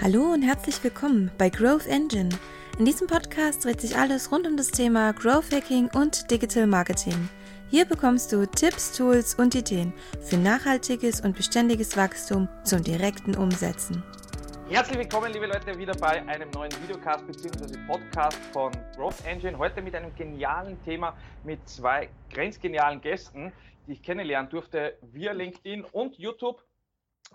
[0.00, 2.28] Hallo und herzlich willkommen bei Growth Engine.
[2.78, 7.28] In diesem Podcast dreht sich alles rund um das Thema Growth Hacking und Digital Marketing.
[7.68, 14.04] Hier bekommst du Tipps, Tools und Ideen für nachhaltiges und beständiges Wachstum zum direkten Umsetzen.
[14.70, 17.76] Herzlich willkommen, liebe Leute, wieder bei einem neuen Videocast bzw.
[17.88, 19.58] Podcast von Growth Engine.
[19.58, 23.52] Heute mit einem genialen Thema mit zwei grenzgenialen Gästen,
[23.88, 26.62] die ich kennenlernen durfte via LinkedIn und YouTube.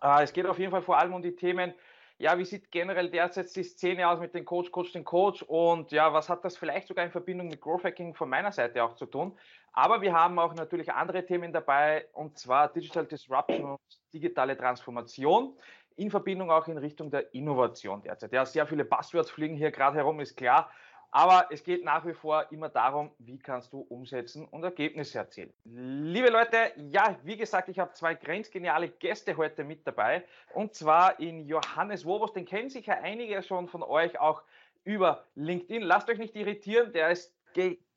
[0.01, 1.73] Äh, es geht auf jeden Fall vor allem um die Themen
[2.23, 5.91] ja, wie sieht generell derzeit die Szene aus mit dem Coach, Coach, den Coach und
[5.91, 8.95] ja, was hat das vielleicht sogar in Verbindung mit Growth Hacking von meiner Seite auch
[8.95, 9.37] zu tun?
[9.73, 13.81] Aber wir haben auch natürlich andere Themen dabei und zwar Digital Disruption und
[14.13, 15.57] digitale Transformation
[15.97, 18.31] in Verbindung auch in Richtung der Innovation derzeit.
[18.31, 20.71] Ja, sehr viele Buzzwords fliegen hier gerade herum, ist klar.
[21.15, 25.53] Aber es geht nach wie vor immer darum, wie kannst du umsetzen und Ergebnisse erzielen.
[25.63, 30.23] Liebe Leute, ja, wie gesagt, ich habe zwei grenzgeniale Gäste heute mit dabei.
[30.55, 34.41] Und zwar in Johannes Wobos, den kennen sicher einige schon von euch auch
[34.85, 35.83] über LinkedIn.
[35.83, 37.31] Lasst euch nicht irritieren, der ist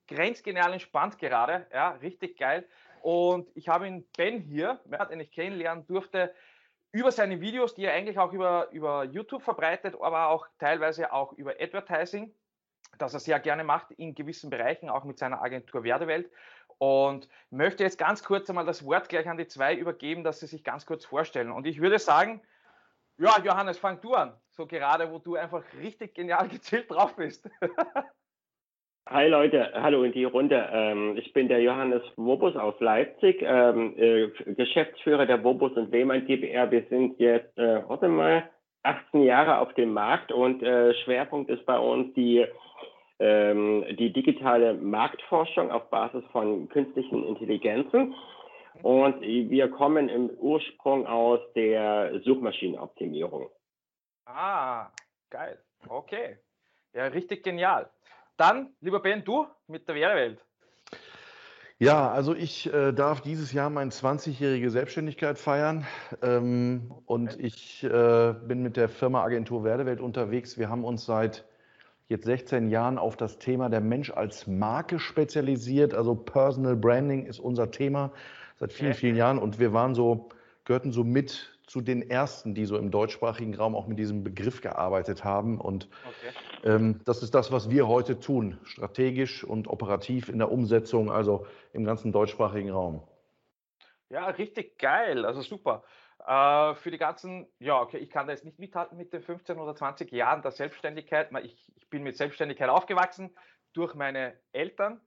[0.09, 1.67] grenzgenial entspannt gerade.
[1.73, 2.69] Ja, richtig geil.
[3.01, 4.79] Und ich habe ihn Ben hier,
[5.11, 6.35] den ich kennenlernen durfte,
[6.93, 11.33] über seine Videos, die er eigentlich auch über, über YouTube verbreitet, aber auch teilweise auch
[11.33, 12.35] über Advertising
[12.99, 16.31] das er sehr gerne macht in gewissen Bereichen, auch mit seiner Agentur Werdewelt.
[16.79, 20.47] Und möchte jetzt ganz kurz einmal das Wort gleich an die zwei übergeben, dass sie
[20.47, 21.51] sich ganz kurz vorstellen.
[21.51, 22.43] Und ich würde sagen,
[23.19, 24.35] ja, Johannes, fang du an.
[24.51, 27.49] So gerade, wo du einfach richtig genial gezielt drauf bist.
[29.09, 30.69] Hi Leute, hallo in die Runde.
[30.73, 36.27] Ähm, ich bin der Johannes Wobus aus Leipzig, ähm, äh, Geschäftsführer der Wobus und Lehmann
[36.27, 36.73] GbR.
[36.73, 38.51] Wir sind jetzt, äh, warte mal,
[38.87, 42.47] 18 Jahre auf dem Markt und äh, Schwerpunkt ist bei uns die
[43.19, 48.15] ähm, die digitale Marktforschung auf Basis von künstlichen Intelligenzen.
[48.83, 53.49] Und wir kommen im Ursprung aus der Suchmaschinenoptimierung.
[54.27, 54.91] Ah,
[55.31, 55.59] geil.
[55.89, 56.37] Okay.
[56.93, 57.89] Ja, richtig genial.
[58.37, 60.39] Dann, lieber Ben, du mit der Wehrwelt.
[61.79, 65.87] Ja, also ich äh, darf dieses Jahr meine 20-jährige Selbstständigkeit feiern
[66.23, 70.57] ähm, und ich äh, bin mit der Firma Agentur Werdewelt unterwegs.
[70.57, 71.45] Wir haben uns seit
[72.09, 75.93] jetzt 16 Jahren auf das Thema der Mensch als Marke spezialisiert.
[75.93, 78.11] Also Personal Branding ist unser Thema
[78.59, 79.39] seit vielen, vielen Jahren.
[79.39, 80.31] Und wir waren so,
[80.65, 84.61] gehörten so mit zu den ersten, die so im deutschsprachigen Raum auch mit diesem Begriff
[84.61, 85.61] gearbeitet haben.
[85.61, 86.75] Und okay.
[86.75, 91.47] ähm, das ist das, was wir heute tun, strategisch und operativ in der Umsetzung, also
[91.73, 93.03] im ganzen deutschsprachigen Raum.
[94.09, 95.83] Ja, richtig geil, also super.
[96.25, 99.59] Äh, für die ganzen, ja, okay, ich kann da jetzt nicht mithalten mit den 15
[99.59, 101.31] oder 20 Jahren der Selbstständigkeit.
[101.43, 103.37] Ich, ich bin mit Selbstständigkeit aufgewachsen
[103.73, 105.01] durch meine Eltern,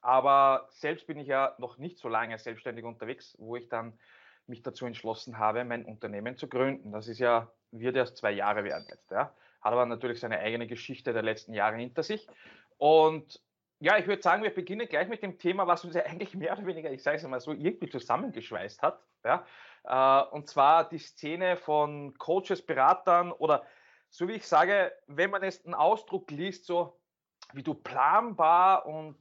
[0.00, 3.98] aber selbst bin ich ja noch nicht so lange selbstständig unterwegs, wo ich dann
[4.48, 6.92] mich dazu entschlossen habe, mein Unternehmen zu gründen.
[6.92, 9.32] Das ist ja, wird erst zwei Jahre werden jetzt, ja.
[9.60, 12.26] Hat aber natürlich seine eigene Geschichte der letzten Jahre hinter sich.
[12.78, 13.40] Und
[13.80, 16.52] ja, ich würde sagen, wir beginnen gleich mit dem Thema, was uns ja eigentlich mehr
[16.52, 19.00] oder weniger, ich sage es mal so, irgendwie zusammengeschweißt hat.
[19.24, 19.44] Ja?
[19.84, 23.64] Äh, und zwar die Szene von Coaches, Beratern oder
[24.10, 26.98] so wie ich sage, wenn man jetzt einen Ausdruck liest, so
[27.52, 29.16] wie du planbar und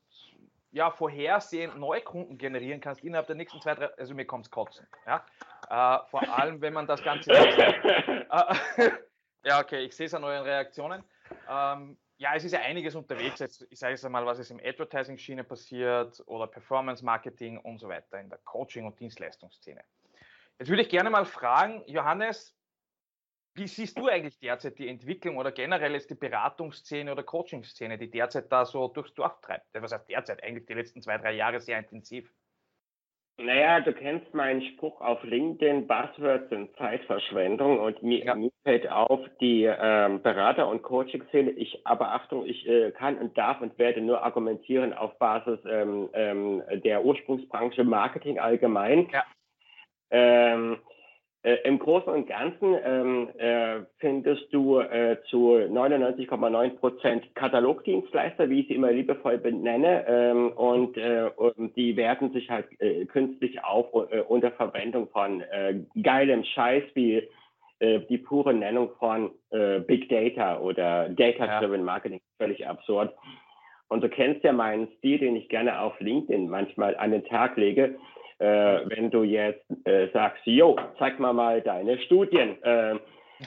[0.77, 4.88] ja, vorhersehend Neukunden generieren kannst innerhalb der nächsten zwei, drei, also mir kommt es kotzen.
[5.07, 5.25] Ja?
[5.69, 7.31] Äh, vor allem, wenn man das Ganze.
[7.33, 8.55] äh,
[9.43, 11.03] ja, okay, ich sehe es an euren Reaktionen.
[11.49, 13.39] Ähm, ja, es ist ja einiges unterwegs.
[13.39, 18.19] Jetzt, ich sage es einmal, was ist im Advertising-Schiene passiert oder Performance-Marketing und so weiter
[18.19, 19.83] in der Coaching- und Dienstleistungsszene.
[20.59, 22.55] Jetzt würde ich gerne mal fragen, Johannes,
[23.57, 28.09] wie siehst du eigentlich derzeit die Entwicklung oder generell ist die Beratungsszene oder Coaching-Szene, die
[28.09, 29.66] derzeit da so durchs Dorf treibt?
[29.73, 30.44] Was heißt derzeit?
[30.44, 32.31] Eigentlich die letzten zwei, drei Jahre sehr intensiv.
[33.40, 38.34] Naja, du kennst meinen Spruch auf LinkedIn, Buzzwords sind Zeitverschwendung und mir, ja.
[38.34, 41.51] mir fällt auf die ähm, Berater- und Coaching-Szene.
[41.51, 46.09] Ich, aber Achtung, ich äh, kann und darf und werde nur argumentieren auf Basis ähm,
[46.13, 49.07] ähm, der Ursprungsbranche Marketing allgemein.
[49.12, 49.24] Ja.
[51.44, 58.50] Ähm, äh, Im Großen und Ganzen ähm, äh, findest du äh, zu 99,9 Prozent Katalogdienstleister,
[58.50, 63.06] wie ich sie immer liebevoll benenne, ähm, und, äh, und, die werten sich halt äh,
[63.06, 65.44] künstlich auf äh, unter Verwendung von
[66.01, 67.28] geilem Scheiß wie
[67.80, 69.31] die pure Nennung von
[69.86, 71.83] Big Data oder Data-Driven.
[71.83, 73.13] Marketing, völlig absurd.
[73.88, 77.56] Und du kennst ja meinen Stil, den ich gerne auf LinkedIn manchmal an den Tag
[77.56, 77.95] lege
[78.39, 82.62] äh, wenn du jetzt äh, sagst, jo, zeig mal mal deine Studien.
[82.63, 82.95] Äh,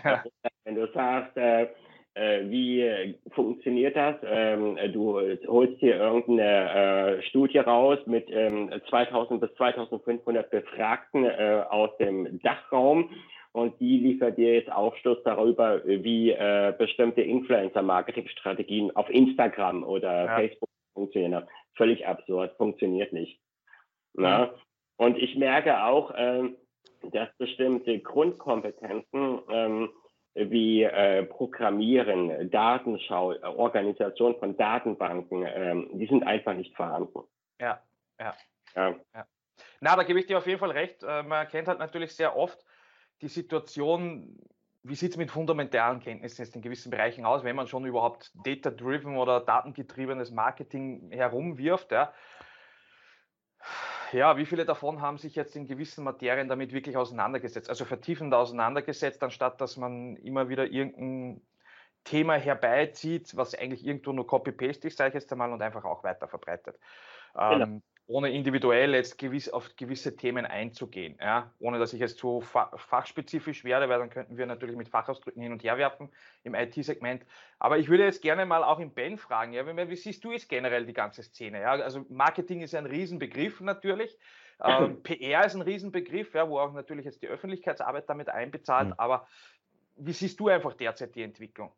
[0.05, 0.25] ja.
[0.65, 1.69] Wenn du sagst, äh,
[2.15, 4.17] äh, wie funktioniert das?
[4.25, 11.31] Ähm, du holst hier irgendeine äh, Studie raus mit ähm, 2000 bis 2500 Befragten
[11.71, 13.11] aus dem Dachraum
[13.53, 20.37] und die liefert dir jetzt Aufschluss darüber, wie äh, bestimmte Influencer-Marketing-Strategien auf Instagram oder ja.
[20.37, 21.49] Facebook funktionieren.
[21.75, 23.41] Völlig absurd, funktioniert nicht.
[24.15, 24.53] Na?
[25.01, 26.59] Und ich merke auch, ähm,
[27.01, 29.91] dass bestimmte Grundkompetenzen ähm,
[30.35, 37.21] wie äh, Programmieren, Datenschau, Organisation von Datenbanken, ähm, die sind einfach nicht vorhanden.
[37.59, 37.83] Ja,
[38.21, 38.35] ja.
[38.77, 38.95] ja.
[39.15, 39.27] ja.
[39.81, 41.03] Na, da gebe ich dir auf jeden Fall recht.
[41.03, 42.63] Äh, man erkennt halt natürlich sehr oft
[43.23, 44.39] die Situation,
[44.83, 49.17] wie sieht es mit fundamentalen Kenntnissen in gewissen Bereichen aus, wenn man schon überhaupt data-driven
[49.17, 51.91] oder datengetriebenes Marketing herumwirft.
[51.91, 52.13] Ja
[54.13, 58.35] ja, wie viele davon haben sich jetzt in gewissen Materien damit wirklich auseinandergesetzt, also vertiefend
[58.35, 61.43] auseinandergesetzt, anstatt dass man immer wieder irgendein
[62.05, 66.03] Thema herbeizieht, was eigentlich irgendwo nur Copy-Paste ist, sage ich jetzt einmal, und einfach auch
[66.03, 66.79] weiter verbreitet.
[67.35, 67.65] Genau.
[67.65, 71.55] Ähm, ohne individuell jetzt gewiss, auf gewisse Themen einzugehen, ja?
[71.61, 75.53] ohne dass ich jetzt zu fachspezifisch werde, weil dann könnten wir natürlich mit Fachausdrücken hin
[75.53, 76.11] und her werfen
[76.43, 77.25] im IT-Segment.
[77.61, 79.65] Aber ich würde jetzt gerne mal auch im Ben fragen, ja?
[79.65, 81.61] wie, siehst du jetzt generell die ganze Szene?
[81.61, 81.71] Ja?
[81.71, 84.19] Also Marketing ist ein Riesenbegriff natürlich.
[84.63, 88.89] Ähm, PR ist ein Riesenbegriff, ja, wo auch natürlich jetzt die Öffentlichkeitsarbeit damit einbezahlt.
[88.89, 88.95] Mhm.
[88.99, 89.27] Aber
[89.97, 91.73] wie siehst du einfach derzeit die Entwicklung?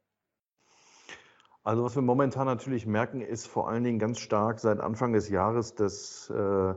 [1.64, 5.29] Also was wir momentan natürlich merken, ist vor allen Dingen ganz stark seit Anfang des
[5.29, 6.75] Jahres, dass äh,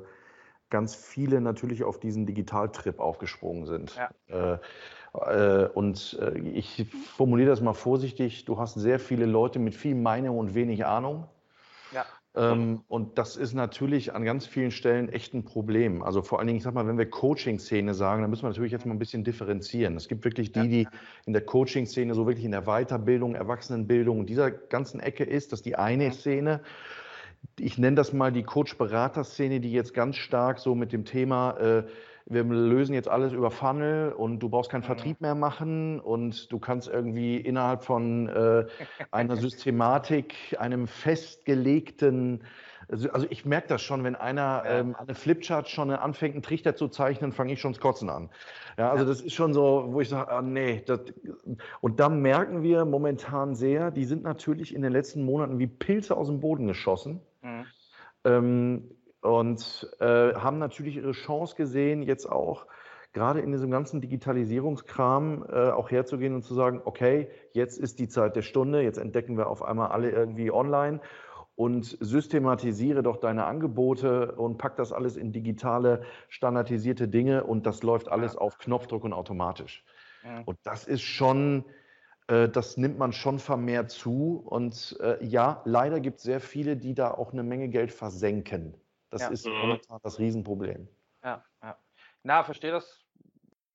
[0.69, 3.95] ganz viele natürlich auf diesen Digitaltrip aufgesprungen sind.
[3.95, 4.09] Ja.
[4.53, 4.59] Äh,
[5.13, 6.85] äh, und äh, ich
[7.15, 11.27] formuliere das mal vorsichtig, du hast sehr viele Leute mit viel Meinung und wenig Ahnung.
[11.91, 12.05] Ja.
[12.37, 16.03] Ähm, und das ist natürlich an ganz vielen Stellen echt ein Problem.
[16.03, 18.71] Also vor allen Dingen, ich sag mal, wenn wir Coaching-Szene sagen, dann müssen wir natürlich
[18.71, 19.95] jetzt mal ein bisschen differenzieren.
[19.95, 20.87] Es gibt wirklich die, die
[21.25, 25.65] in der Coaching-Szene, so wirklich in der Weiterbildung, Erwachsenenbildung, dieser ganzen Ecke ist, das ist
[25.65, 26.61] die eine Szene.
[27.59, 31.83] Ich nenne das mal die Coach-Berater-Szene, die jetzt ganz stark so mit dem Thema äh,
[32.27, 34.85] wir lösen jetzt alles über Funnel und du brauchst keinen mhm.
[34.85, 38.65] Vertrieb mehr machen und du kannst irgendwie innerhalb von äh,
[39.11, 42.43] einer Systematik, einem festgelegten,
[42.87, 46.75] also, also ich merke das schon, wenn einer ähm, eine Flipchart schon anfängt, einen Trichter
[46.75, 48.29] zu zeichnen, fange ich schon das Kotzen an.
[48.77, 50.83] Ja, also das ist schon so, wo ich sage, ah, nee.
[50.85, 50.99] Das,
[51.81, 56.15] und dann merken wir momentan sehr, die sind natürlich in den letzten Monaten wie Pilze
[56.15, 57.21] aus dem Boden geschossen.
[57.41, 57.65] Mhm.
[58.23, 58.94] Ähm,
[59.25, 62.67] und äh, haben natürlich ihre Chance gesehen, jetzt auch
[63.11, 68.07] gerade in diesem ganzen Digitalisierungskram äh, auch herzugehen und zu sagen, okay, jetzt ist die
[68.07, 70.99] Zeit der Stunde, jetzt entdecken wir auf einmal alle irgendwie online
[71.55, 77.81] und systematisiere doch deine Angebote und pack das alles in digitale, standardisierte Dinge und das
[77.81, 79.83] läuft alles auf Knopfdruck und automatisch.
[80.23, 80.41] Ja.
[80.45, 81.63] Und das ist schon,
[82.27, 84.43] äh, das nimmt man schon vermehrt zu.
[84.45, 88.75] Und äh, ja, leider gibt es sehr viele, die da auch eine Menge Geld versenken.
[89.15, 89.29] Das ja.
[89.29, 89.53] ist mhm.
[89.53, 90.89] momentan das Riesenproblem.
[91.23, 91.77] Ja, ja.
[92.23, 93.05] Na, verstehe das.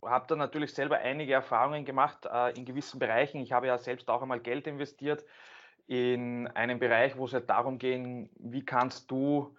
[0.04, 3.40] Habe da natürlich selber einige Erfahrungen gemacht äh, in gewissen Bereichen.
[3.40, 5.24] Ich habe ja selbst auch einmal Geld investiert
[5.86, 9.56] in einen Bereich, wo es halt darum ging, wie kannst du,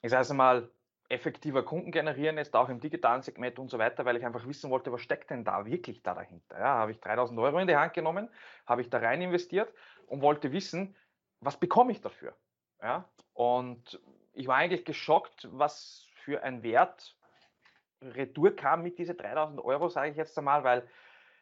[0.00, 0.70] ich sage es mal,
[1.10, 4.70] effektiver Kunden generieren, jetzt auch im digitalen Segment und so weiter, weil ich einfach wissen
[4.70, 6.58] wollte, was steckt denn da wirklich da dahinter.
[6.58, 8.30] Ja, habe ich 3000 Euro in die Hand genommen,
[8.66, 9.74] habe ich da rein investiert
[10.06, 10.96] und wollte wissen,
[11.40, 12.34] was bekomme ich dafür.
[12.80, 14.00] Ja, und
[14.32, 17.16] ich war eigentlich geschockt, was für ein Wert
[18.00, 20.88] Retour kam mit diesen 3000 Euro, sage ich jetzt einmal, weil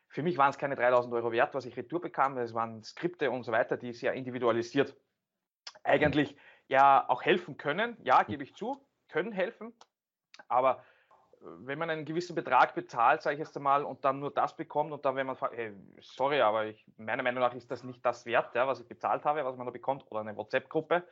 [0.08, 2.36] für mich waren es keine 3000 Euro wert, was ich Retour bekam.
[2.38, 4.96] Es waren Skripte und so weiter, die sehr individualisiert
[5.84, 6.36] eigentlich
[6.66, 7.96] ja auch helfen können.
[8.02, 9.72] Ja, gebe ich zu, können helfen.
[10.48, 10.82] Aber
[11.40, 14.56] äh, wenn man einen gewissen Betrag bezahlt, sage ich jetzt einmal, und dann nur das
[14.56, 17.84] bekommt und dann, wenn man fragt, hey, sorry, aber ich, meiner Meinung nach ist das
[17.84, 21.04] nicht das wert, ja, was ich bezahlt habe, was man da bekommt, oder eine WhatsApp-Gruppe.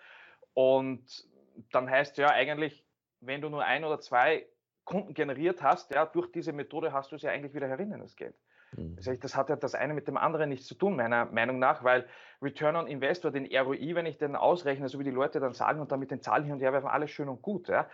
[0.54, 1.28] Und
[1.72, 2.84] dann heißt ja eigentlich,
[3.20, 4.46] wenn du nur ein oder zwei
[4.84, 8.16] Kunden generiert hast, ja, durch diese Methode hast du es ja eigentlich wieder herinnen, das
[8.16, 8.34] Geld.
[8.76, 8.96] Mhm.
[9.20, 12.06] Das hat ja das eine mit dem anderen nichts zu tun, meiner Meinung nach, weil
[12.40, 15.80] Return on Investor, den ROI, wenn ich den ausrechne, so wie die Leute dann sagen
[15.80, 17.68] und dann mit den Zahlen hin und her werfen, alles schön und gut.
[17.68, 17.88] Ja.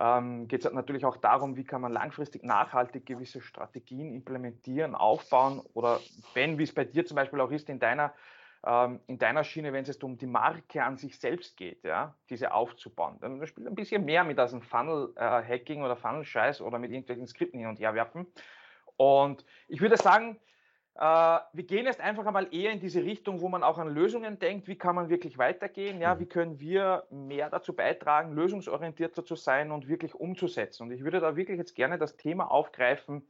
[0.00, 4.94] Ähm, geht es halt natürlich auch darum, wie kann man langfristig nachhaltig gewisse Strategien implementieren,
[4.94, 6.00] aufbauen oder
[6.34, 8.14] wenn, wie es bei dir zum Beispiel auch ist, in deiner
[8.64, 12.14] ähm, in deiner Schiene, wenn es jetzt um die Marke an sich selbst geht, ja,
[12.30, 13.18] diese aufzubauen.
[13.20, 17.26] Dann spielt ein bisschen mehr mit als ein Funnel-Hacking äh, oder Funnel-Scheiß oder mit irgendwelchen
[17.26, 18.26] Skripten hin und her werfen.
[18.96, 20.38] Und ich würde sagen,
[20.94, 24.38] äh, wir gehen jetzt einfach einmal eher in diese Richtung, wo man auch an Lösungen
[24.38, 24.68] denkt.
[24.68, 26.00] Wie kann man wirklich weitergehen?
[26.00, 26.28] Ja, wie mhm.
[26.28, 30.84] können wir mehr dazu beitragen, lösungsorientierter zu sein und wirklich umzusetzen?
[30.84, 33.26] Und ich würde da wirklich jetzt gerne das Thema aufgreifen,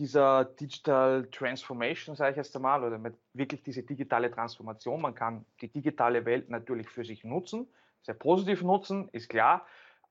[0.00, 5.02] dieser Digital Transformation, sage ich jetzt einmal, oder mit wirklich diese digitale Transformation.
[5.02, 7.68] Man kann die digitale Welt natürlich für sich nutzen,
[8.02, 9.66] sehr positiv nutzen, ist klar,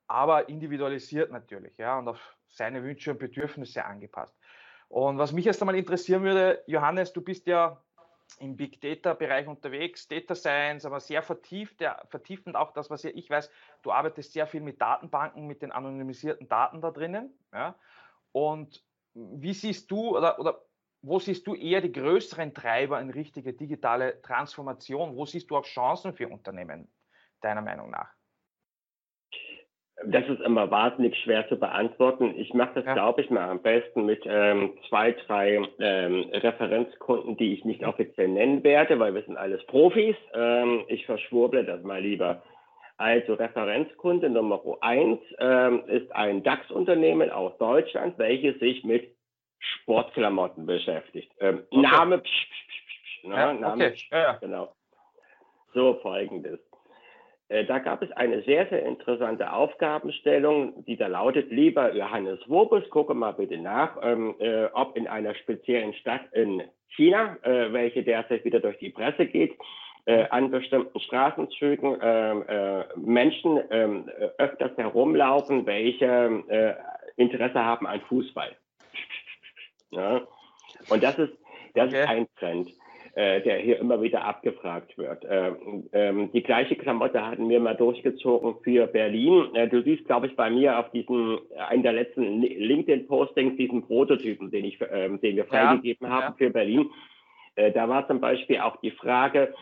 [0.08, 4.38] aber individualisiert natürlich, ja, und auf seine Wünsche und Bedürfnisse angepasst.
[4.90, 7.82] Und was mich erst einmal interessieren würde, Johannes, du bist ja
[8.38, 13.02] im Big Data Bereich unterwegs, Data Science, aber sehr vertieft, ja, vertiefend auch das, was
[13.02, 13.50] ja ich weiß,
[13.82, 17.34] du arbeitest sehr viel mit Datenbanken, mit den anonymisierten Daten da drinnen.
[17.52, 17.74] Ja?
[18.32, 18.84] Und
[19.42, 20.62] wie siehst du oder, oder
[21.02, 25.16] wo siehst du eher die größeren Treiber in richtige digitale Transformation?
[25.16, 26.92] Wo siehst du auch Chancen für Unternehmen,
[27.42, 28.10] deiner Meinung nach?
[30.06, 32.34] Das ist immer wahnsinnig schwer zu beantworten.
[32.38, 32.94] Ich mache das, ja.
[32.94, 38.30] glaube ich, mal am besten mit ähm, zwei, drei ähm, Referenzkunden, die ich nicht offiziell
[38.30, 40.16] nennen werde, weil wir sind alles Profis.
[40.34, 42.42] Ähm, ich verschwurble das mal lieber.
[43.00, 49.16] Also Referenzkunde Nummer eins ähm, ist ein DAX-Unternehmen aus Deutschland, welches sich mit
[49.58, 51.32] Sportklamotten beschäftigt.
[51.40, 51.82] Ähm, okay.
[51.82, 53.36] Name, psch, psch, psch, ne?
[53.36, 53.96] ja, Name, okay.
[54.12, 54.34] ja.
[54.34, 54.74] genau.
[55.74, 56.60] So folgendes.
[57.48, 62.90] Äh, da gab es eine sehr, sehr interessante Aufgabenstellung, die da lautet, lieber Johannes Wobus,
[62.90, 68.04] gucke mal bitte nach, ähm, äh, ob in einer speziellen Stadt in China, äh, welche
[68.04, 69.58] derzeit wieder durch die Presse geht,
[70.06, 76.44] an bestimmten Straßenzügen ähm, äh, Menschen ähm, öfters herumlaufen, welche
[77.16, 78.56] Interesse haben an Fußball.
[79.92, 80.22] Ja?
[80.90, 81.34] Und das ist,
[81.76, 82.02] das okay.
[82.02, 82.70] ist ein Trend.
[83.16, 85.26] Äh, der hier immer wieder abgefragt wird.
[85.28, 89.54] Ähm, ähm, die gleiche Klamotte hatten wir mal durchgezogen für Berlin.
[89.56, 93.82] Äh, du siehst, glaube ich, bei mir auf diesem, äh, einen der letzten LinkedIn-Postings, diesen
[93.82, 96.36] Prototypen, den, ich, ähm, den wir freigegeben ja, haben ja.
[96.38, 96.90] für Berlin.
[97.56, 99.56] Äh, da war zum Beispiel auch die Frage,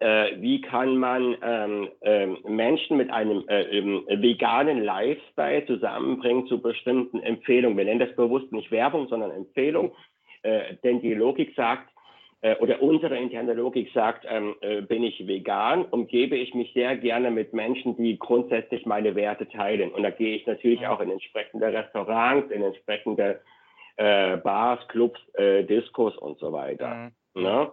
[0.00, 6.60] äh, wie kann man ähm, ähm, Menschen mit einem äh, ähm, veganen Lifestyle zusammenbringen zu
[6.60, 7.78] bestimmten Empfehlungen.
[7.78, 9.92] Wir nennen das bewusst nicht Werbung, sondern Empfehlung.
[10.42, 11.88] Äh, denn die Logik sagt,
[12.42, 16.96] äh, oder unsere interne Logik sagt, ähm, äh, bin ich vegan, umgebe ich mich sehr
[16.96, 19.90] gerne mit Menschen, die grundsätzlich meine Werte teilen.
[19.90, 23.40] Und da gehe ich natürlich auch in entsprechende Restaurants, in entsprechende
[23.96, 27.12] äh, Bars, Clubs, Diskos und so weiter.
[27.34, 27.42] Mhm.
[27.42, 27.72] Ne?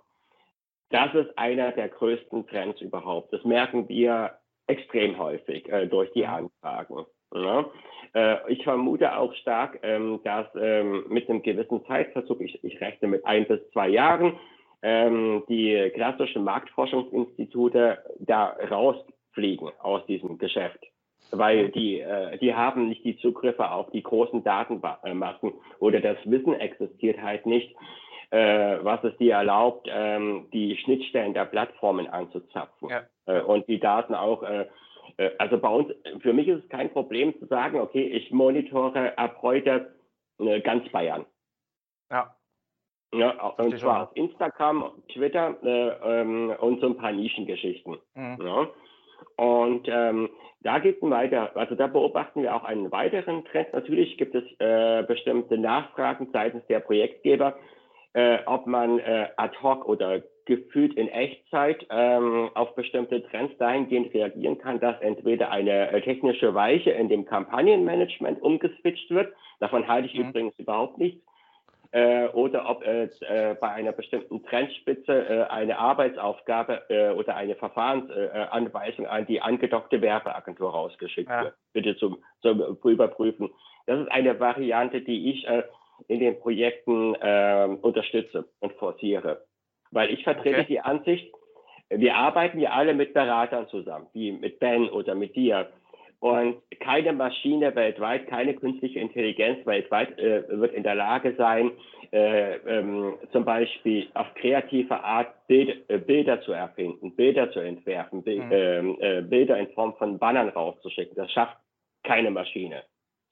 [0.92, 3.34] Das ist einer der größten Trends überhaupt.
[3.34, 4.32] Das merken wir
[4.68, 6.26] extrem häufig äh, durch die.
[6.26, 7.06] Anfragen.
[7.34, 7.66] Ne?
[8.14, 13.08] Äh, ich vermute auch stark, ähm, dass ähm, mit einem gewissen Zeitverzug, ich, ich rechne
[13.08, 14.38] mit ein bis zwei Jahren,
[14.82, 20.80] ähm, die klassischen Marktforschungsinstitute da rausfliegen aus diesem Geschäft.
[21.32, 26.54] Weil die, äh, die haben nicht die Zugriffe auf die großen Datenmassen oder das Wissen
[26.54, 27.74] existiert halt nicht,
[28.32, 33.04] äh, was es dir erlaubt, ähm, die Schnittstellen der Plattformen anzuzapfen ja.
[33.26, 34.66] äh, und die Daten auch äh,
[35.18, 39.18] äh, also bei uns, für mich ist es kein Problem zu sagen, okay, ich monitore
[39.18, 39.94] ab heute
[40.40, 41.26] äh, ganz Bayern.
[42.10, 42.36] Ja.
[43.14, 47.98] Ja, und zwar auf Instagram, Twitter äh, ähm, und so ein paar Nischengeschichten.
[48.16, 48.38] Mhm.
[48.42, 48.70] Ja.
[49.36, 50.30] Und ähm,
[50.62, 53.74] da geht es weiter, also da beobachten wir auch einen weiteren Trend.
[53.74, 57.58] Natürlich gibt es äh, bestimmte Nachfragen seitens der Projektgeber,
[58.14, 64.14] äh, ob man äh, ad hoc oder gefühlt in Echtzeit ähm, auf bestimmte Trends dahingehend
[64.14, 69.34] reagieren kann, dass entweder eine äh, technische Weiche in dem Kampagnenmanagement umgeswitcht wird.
[69.60, 70.30] Davon halte ich mhm.
[70.30, 71.24] übrigens überhaupt nichts
[71.92, 73.10] äh, oder ob äh,
[73.60, 80.72] bei einer bestimmten Trendspitze äh, eine Arbeitsaufgabe äh, oder eine Verfahrensanweisung an die angedockte Werbeagentur
[80.72, 81.44] rausgeschickt ja.
[81.44, 81.54] wird.
[81.74, 83.50] Bitte zum, zum Überprüfen.
[83.86, 85.64] Das ist eine Variante, die ich äh,
[86.08, 89.46] in den Projekten äh, unterstütze und forciere.
[89.92, 90.66] Weil ich vertrete okay.
[90.68, 91.32] die Ansicht,
[91.90, 95.70] wir arbeiten ja alle mit Beratern zusammen, wie mit Ben oder mit dir.
[96.20, 101.72] Und keine Maschine weltweit, keine künstliche Intelligenz weltweit äh, wird in der Lage sein,
[102.12, 108.22] äh, ähm, zum Beispiel auf kreative Art Bild, äh, Bilder zu erfinden, Bilder zu entwerfen,
[108.22, 108.52] Bi mhm.
[108.52, 111.16] Ähm, äh, Bilder in Form von Bannern rauszuschicken.
[111.16, 111.58] Das schafft
[112.04, 112.84] keine Maschine.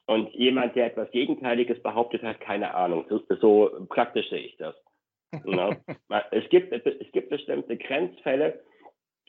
[0.10, 3.06] Und jemand, der etwas Gegenteiliges behauptet hat, keine Ahnung.
[3.10, 4.76] So, so praktisch sehe ich das.
[5.44, 5.76] no.
[6.32, 8.60] es, gibt, es gibt bestimmte Grenzfälle,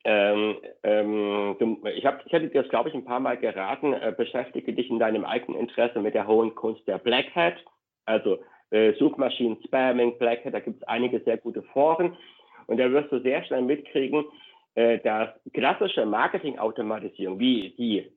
[0.04, 1.56] ähm, ähm,
[1.94, 4.88] ich, hab, ich hätte dir das, glaube ich, ein paar Mal geraten, äh, beschäftige dich
[4.88, 7.56] in deinem eigenen Interesse mit der hohen Kunst der Black Hat,
[8.06, 8.38] also
[8.70, 12.16] äh, Suchmaschinen, Spamming, Black Hat, da gibt es einige sehr gute Foren
[12.66, 14.24] und da wirst du sehr schnell mitkriegen,
[14.76, 18.10] äh, dass klassische Marketingautomatisierung, wie die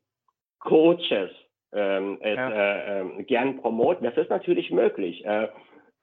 [0.60, 1.32] Coaches
[1.74, 2.50] ähm, es ja.
[2.50, 5.48] äh, ähm, gern promoten, das ist natürlich möglich, äh,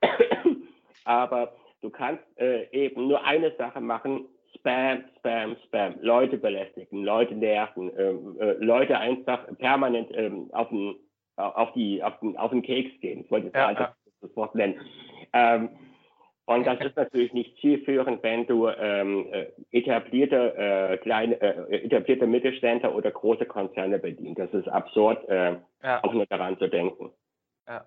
[1.04, 7.34] aber du kannst äh, eben nur eine Sache machen, Spam, Spam, Spam, Leute belästigen, Leute
[7.34, 10.96] nerven, ähm, äh, Leute einfach permanent ähm, auf, den,
[11.36, 13.24] auf, die, auf, den, auf den Keks gehen.
[13.24, 14.12] Ich wollte jetzt ja, einfach ja.
[14.22, 14.80] das Wort nennen.
[15.32, 15.70] Ähm,
[16.50, 22.26] und das ist natürlich nicht zielführend, wenn du ähm, äh, etablierte, äh, kleine, äh, etablierte
[22.26, 24.40] Mittelständler oder große Konzerne bedienst.
[24.40, 26.02] Das ist absurd, äh, ja.
[26.02, 27.12] auch nur daran zu denken.
[27.68, 27.84] Ja.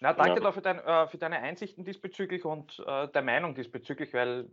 [0.00, 0.40] Na, danke ja.
[0.40, 4.50] dafür dein, äh, für deine Einsichten diesbezüglich und äh, der Meinung diesbezüglich, weil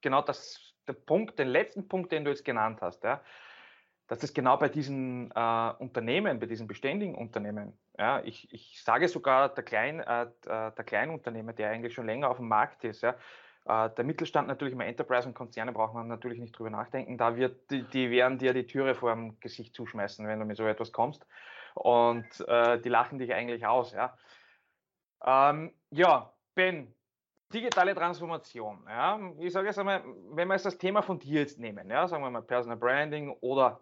[0.00, 3.20] genau das, der Punkt, den letzten Punkt, den du jetzt genannt hast, ja,
[4.06, 9.08] dass es genau bei diesen äh, Unternehmen, bei diesen beständigen Unternehmen, ja, ich, ich sage
[9.08, 13.16] sogar der, Klein, äh, der Kleinunternehmer, der eigentlich schon länger auf dem Markt ist, ja,
[13.66, 17.18] äh, der Mittelstand natürlich immer Enterprise und Konzerne braucht man natürlich nicht drüber nachdenken.
[17.18, 20.56] Da wird die, die werden dir die Türe vor dem Gesicht zuschmeißen, wenn du mit
[20.56, 21.26] so etwas kommst.
[21.74, 24.16] Und äh, die lachen dich eigentlich aus, ja.
[25.24, 26.94] Ähm, ja, Ben,
[27.52, 28.84] digitale Transformation.
[28.88, 32.06] Ja, ich sage jetzt einmal, wenn wir jetzt das Thema von dir jetzt nehmen, ja,
[32.06, 33.80] sagen wir mal Personal Branding oder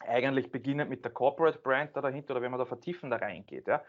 [0.00, 3.68] eigentlich beginnend mit der Corporate Brand da dahinter oder wenn man da vertiefen da reingeht.
[3.68, 3.82] Ja.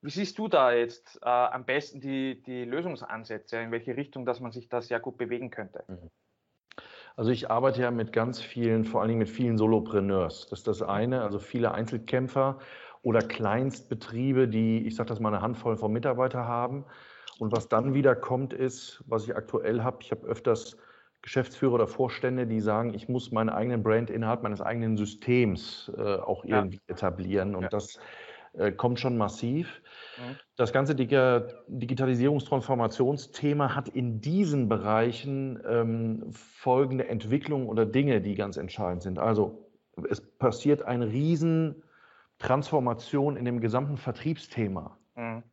[0.00, 4.40] Wie siehst du da jetzt äh, am besten die, die Lösungsansätze, in welche Richtung, dass
[4.40, 5.84] man sich da sehr gut bewegen könnte?
[5.86, 6.10] Mhm.
[7.14, 10.46] Also ich arbeite ja mit ganz vielen, vor allen Dingen mit vielen Solopreneurs.
[10.48, 12.58] Das ist das eine, also viele Einzelkämpfer
[13.02, 16.84] oder Kleinstbetriebe, die, ich sage das mal, eine Handvoll von Mitarbeitern haben.
[17.38, 20.78] Und was dann wieder kommt, ist, was ich aktuell habe, ich habe öfters
[21.22, 26.16] Geschäftsführer oder Vorstände, die sagen, ich muss meinen eigenen Brand innerhalb meines eigenen Systems äh,
[26.16, 26.94] auch irgendwie ja.
[26.94, 27.54] etablieren.
[27.54, 27.68] Und ja.
[27.68, 27.98] das
[28.54, 29.80] äh, kommt schon massiv.
[30.18, 30.36] Mhm.
[30.56, 39.02] Das ganze Digitalisierungstransformationsthema hat in diesen Bereichen ähm, folgende Entwicklungen oder Dinge, die ganz entscheidend
[39.02, 39.18] sind.
[39.18, 39.70] Also
[40.10, 41.82] es passiert eine riesen
[42.38, 44.98] Transformation in dem gesamten Vertriebsthema.
[45.14, 45.44] Mhm.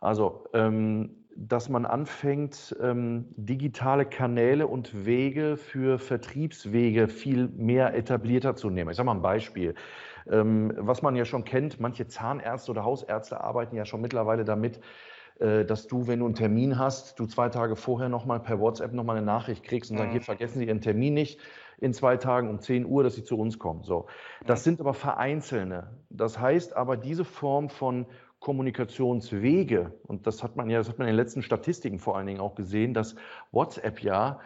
[0.00, 8.54] Also ähm, dass man anfängt, ähm, digitale Kanäle und Wege für Vertriebswege viel mehr etablierter
[8.54, 8.90] zu nehmen.
[8.90, 9.74] Ich sage mal ein Beispiel.
[10.30, 14.80] Ähm, was man ja schon kennt, manche Zahnärzte oder Hausärzte arbeiten ja schon mittlerweile damit,
[15.38, 18.92] äh, dass du, wenn du einen Termin hast, du zwei Tage vorher nochmal per WhatsApp
[18.92, 20.00] nochmal eine Nachricht kriegst und mhm.
[20.00, 21.40] sagst, hier vergessen Sie Ihren Termin nicht
[21.78, 23.82] in zwei Tagen um 10 Uhr, dass Sie zu uns kommen.
[23.82, 24.06] So.
[24.46, 24.64] Das mhm.
[24.64, 25.88] sind aber vereinzelte.
[26.08, 28.06] Das heißt aber, diese Form von
[28.44, 32.26] Kommunikationswege, und das hat man ja, das hat man in den letzten Statistiken vor allen
[32.26, 33.16] Dingen auch gesehen, dass
[33.52, 34.38] WhatsApp ja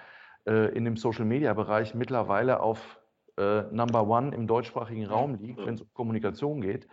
[0.46, 3.00] äh, in dem Social-Media-Bereich mittlerweile auf
[3.38, 6.86] äh, Number One im deutschsprachigen Raum liegt, wenn es um Kommunikation geht.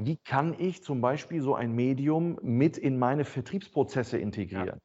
[0.00, 4.80] Wie kann ich zum Beispiel so ein Medium mit in meine Vertriebsprozesse integrieren?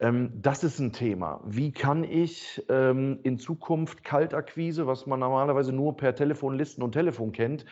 [0.00, 0.08] Ja.
[0.08, 1.40] Ähm, das ist ein Thema.
[1.46, 7.30] Wie kann ich ähm, in Zukunft Kaltakquise, was man normalerweise nur per Telefonlisten und Telefon
[7.30, 7.64] kennt,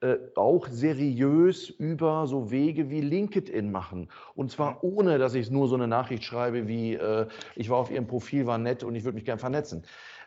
[0.00, 4.10] äh, auch seriös über so Wege wie LinkedIn machen.
[4.34, 4.78] Und zwar mhm.
[4.82, 8.46] ohne, dass ich nur so eine Nachricht schreibe wie, äh, ich war auf Ihrem Profil,
[8.46, 9.84] war nett und ich würde mich gern vernetzen.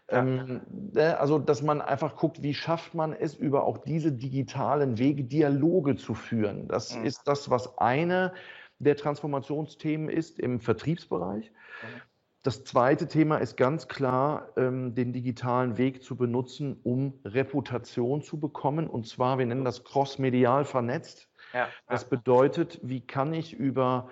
[0.08, 4.98] Ähm, ne, also, dass man einfach guckt, wie schafft man es, über auch diese digitalen
[4.98, 6.68] Wege Dialoge zu führen.
[6.68, 7.06] Das mhm.
[7.06, 8.34] ist das, was eine
[8.80, 11.52] der Transformationsthemen ist im Vertriebsbereich.
[11.52, 12.02] Mhm.
[12.44, 18.40] Das zweite Thema ist ganz klar, ähm, den digitalen Weg zu benutzen, um Reputation zu
[18.40, 18.88] bekommen.
[18.88, 21.28] Und zwar, wir nennen das crossmedial vernetzt.
[21.54, 24.10] Ja, das bedeutet, wie kann ich über,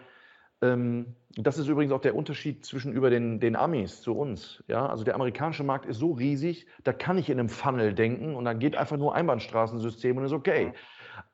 [0.61, 4.61] ähm, das ist übrigens auch der Unterschied zwischen über den, den Amis zu uns.
[4.67, 4.87] Ja?
[4.87, 8.43] Also der amerikanische Markt ist so riesig, da kann ich in einem Funnel denken und
[8.43, 10.73] dann geht einfach nur Einbahnstraßensystem und ist okay.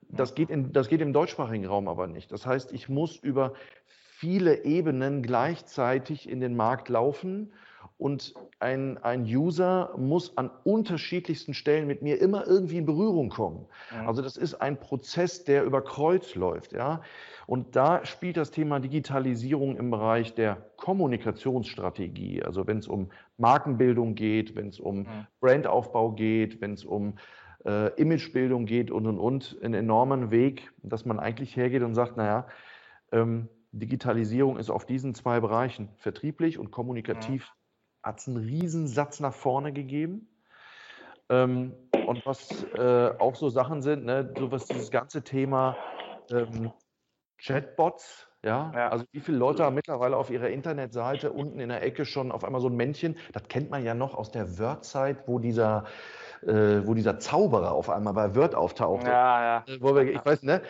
[0.10, 2.32] Das geht, in, das geht im deutschsprachigen Raum aber nicht.
[2.32, 3.54] Das heißt, ich muss über
[4.24, 7.52] viele Ebenen gleichzeitig in den Markt laufen
[7.98, 13.66] und ein, ein User muss an unterschiedlichsten Stellen mit mir immer irgendwie in Berührung kommen.
[13.92, 14.08] Mhm.
[14.08, 16.72] Also das ist ein Prozess, der über Kreuz läuft.
[16.72, 17.02] Ja?
[17.48, 24.16] Und da spielt das Thema Digitalisierung im Bereich der Kommunikationsstrategie, also wenn es um Markenbildung
[24.16, 25.28] geht, wenn es um mhm.
[25.42, 27.16] Brandaufbau geht, wenn es um
[27.66, 32.16] äh, Imagebildung geht und, und, und, einen enormen Weg, dass man eigentlich hergeht und sagt,
[32.16, 32.48] naja,
[33.12, 37.52] ähm, Digitalisierung ist auf diesen zwei Bereichen, vertrieblich und kommunikativ,
[38.04, 38.10] ja.
[38.10, 40.30] hat es einen Riesensatz nach vorne gegeben.
[41.30, 41.74] Ähm,
[42.06, 45.76] und was äh, auch so Sachen sind, ne, so was dieses ganze Thema
[46.30, 46.72] ähm,
[47.42, 48.72] Chatbots, ja?
[48.76, 48.90] ja?
[48.90, 52.44] also wie viele Leute haben mittlerweile auf ihrer Internetseite unten in der Ecke schon auf
[52.44, 55.86] einmal so ein Männchen, das kennt man ja noch aus der Word-Zeit, wo dieser
[56.46, 59.08] äh, wo dieser Zauberer auf einmal bei Word auftauchte.
[59.08, 59.64] Ja, ja.
[59.66, 60.62] Äh, wo wir, ich weiß, ne?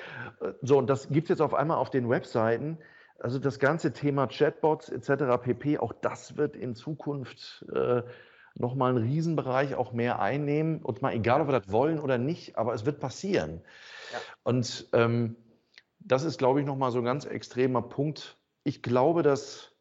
[0.61, 2.77] So, und das gibt es jetzt auf einmal auf den Webseiten.
[3.23, 5.41] Also das ganze Thema Chatbots etc.
[5.41, 8.03] pp, auch das wird in Zukunft äh,
[8.55, 10.81] nochmal einen Riesenbereich auch mehr einnehmen.
[10.81, 13.61] Und mal egal, ob wir das wollen oder nicht, aber es wird passieren.
[14.11, 14.19] Ja.
[14.43, 15.37] Und ähm,
[15.99, 18.37] das ist, glaube ich, nochmal so ein ganz extremer Punkt.
[18.65, 19.71] Ich glaube, dass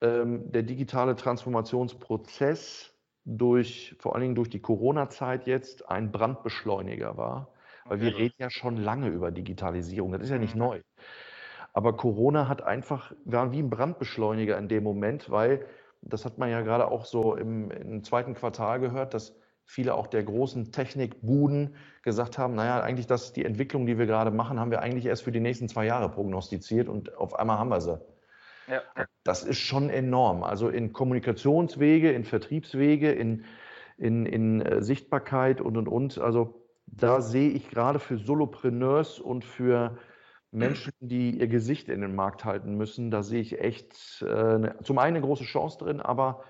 [0.00, 2.92] ähm, der digitale Transformationsprozess
[3.24, 7.52] durch, vor allen Dingen durch die Corona-Zeit jetzt, ein Brandbeschleuniger war.
[7.84, 10.10] Weil wir reden ja schon lange über Digitalisierung.
[10.10, 10.60] Das ist ja nicht mhm.
[10.60, 10.82] neu.
[11.72, 15.64] Aber Corona hat einfach, war wie ein Brandbeschleuniger in dem Moment, weil,
[16.02, 20.06] das hat man ja gerade auch so im, im zweiten Quartal gehört, dass viele auch
[20.06, 24.70] der großen Technikbuden gesagt haben, naja, eigentlich das, die Entwicklung, die wir gerade machen, haben
[24.70, 28.00] wir eigentlich erst für die nächsten zwei Jahre prognostiziert und auf einmal haben wir sie.
[28.68, 28.82] Ja.
[29.24, 30.42] Das ist schon enorm.
[30.42, 33.44] Also in Kommunikationswege, in Vertriebswege, in,
[33.98, 36.18] in, in äh, Sichtbarkeit und, und, und.
[36.18, 39.98] Also da sehe ich gerade für Solopreneurs und für
[40.50, 44.98] Menschen, die ihr Gesicht in den Markt halten müssen, da sehe ich echt äh, zum
[44.98, 46.44] einen eine große Chance drin, aber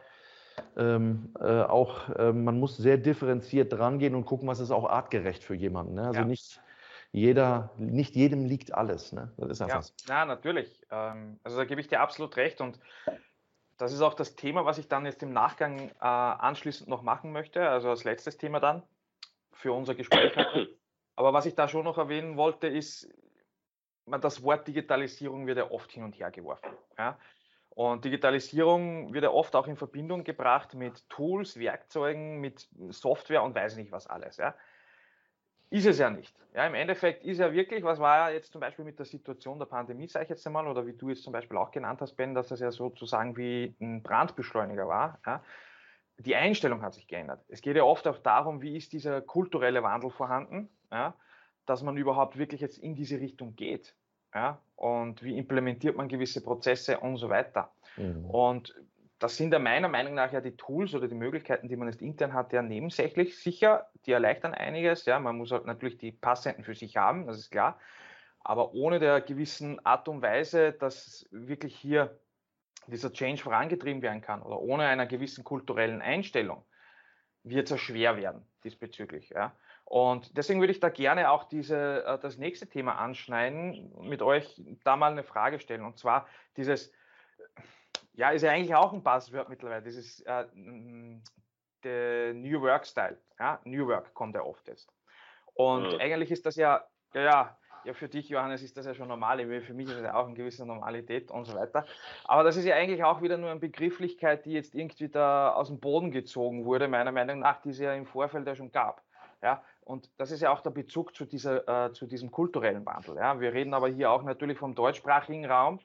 [0.76, 5.42] ähm, äh, auch äh, man muss sehr differenziert drangehen und gucken, was ist auch artgerecht
[5.42, 5.94] für jemanden.
[5.94, 6.06] Ne?
[6.06, 6.26] Also ja.
[6.26, 6.60] nicht
[7.10, 9.12] jeder, nicht jedem liegt alles.
[9.12, 9.32] Ne?
[9.36, 9.92] Das ist einfach ja, so.
[10.08, 10.86] ja, natürlich.
[10.90, 12.78] Ähm, also da gebe ich dir absolut recht und
[13.78, 17.32] das ist auch das Thema, was ich dann jetzt im Nachgang äh, anschließend noch machen
[17.32, 18.82] möchte, also als letztes Thema dann
[19.52, 20.32] für unser Gespräch.
[21.16, 23.08] Aber was ich da schon noch erwähnen wollte, ist,
[24.20, 26.70] das Wort Digitalisierung wird ja oft hin und her geworfen.
[26.96, 27.18] Ja?
[27.70, 33.54] Und Digitalisierung wird ja oft auch in Verbindung gebracht mit Tools, Werkzeugen, mit Software und
[33.54, 34.36] weiß nicht was alles.
[34.36, 34.54] Ja?
[35.70, 36.34] Ist es ja nicht.
[36.54, 39.58] Ja, Im Endeffekt ist ja wirklich, was war ja jetzt zum Beispiel mit der Situation
[39.58, 42.14] der Pandemie, sage ich jetzt einmal, oder wie du jetzt zum Beispiel auch genannt hast,
[42.14, 45.20] Ben, dass das ja sozusagen wie ein Brandbeschleuniger war.
[45.26, 45.44] Ja?
[46.16, 47.44] Die Einstellung hat sich geändert.
[47.48, 51.14] Es geht ja oft auch darum, wie ist dieser kulturelle Wandel vorhanden, ja?
[51.68, 53.94] Dass man überhaupt wirklich jetzt in diese Richtung geht.
[54.34, 54.58] Ja?
[54.76, 57.70] Und wie implementiert man gewisse Prozesse und so weiter.
[57.96, 58.24] Mhm.
[58.24, 58.74] Und
[59.18, 62.00] das sind ja meiner Meinung nach ja die Tools oder die Möglichkeiten, die man jetzt
[62.00, 63.38] intern hat, ja nebensächlich.
[63.38, 65.04] Sicher, die erleichtern einiges.
[65.06, 67.78] Ja, man muss halt natürlich die Passenden für sich haben, das ist klar.
[68.40, 72.18] Aber ohne der gewissen Art und Weise, dass wirklich hier
[72.86, 76.64] dieser Change vorangetrieben werden kann oder ohne einer gewissen kulturellen Einstellung,
[77.42, 79.30] wird es ja schwer werden diesbezüglich.
[79.30, 79.54] Ja.
[79.88, 84.60] Und deswegen würde ich da gerne auch diese, äh, das nächste Thema anschneiden, mit euch
[84.84, 85.82] da mal eine Frage stellen.
[85.82, 86.92] Und zwar dieses,
[88.12, 90.44] ja, ist ja eigentlich auch ein Buzzword mittlerweile, dieses äh,
[91.84, 93.18] der New Work Style.
[93.38, 93.60] Ja?
[93.64, 94.92] New Work kommt ja oft jetzt.
[95.54, 96.00] Und mhm.
[96.00, 99.38] eigentlich ist das ja, ja, ja, für dich, Johannes, ist das ja schon normal.
[99.62, 101.86] Für mich ist das ja auch eine gewisse Normalität und so weiter.
[102.24, 105.68] Aber das ist ja eigentlich auch wieder nur eine Begrifflichkeit, die jetzt irgendwie da aus
[105.68, 109.02] dem Boden gezogen wurde, meiner Meinung nach, die es ja im Vorfeld ja schon gab.
[109.40, 113.16] Ja, und das ist ja auch der Bezug zu, dieser, äh, zu diesem kulturellen Wandel.
[113.16, 113.40] Ja.
[113.40, 115.80] Wir reden aber hier auch natürlich vom deutschsprachigen Raum,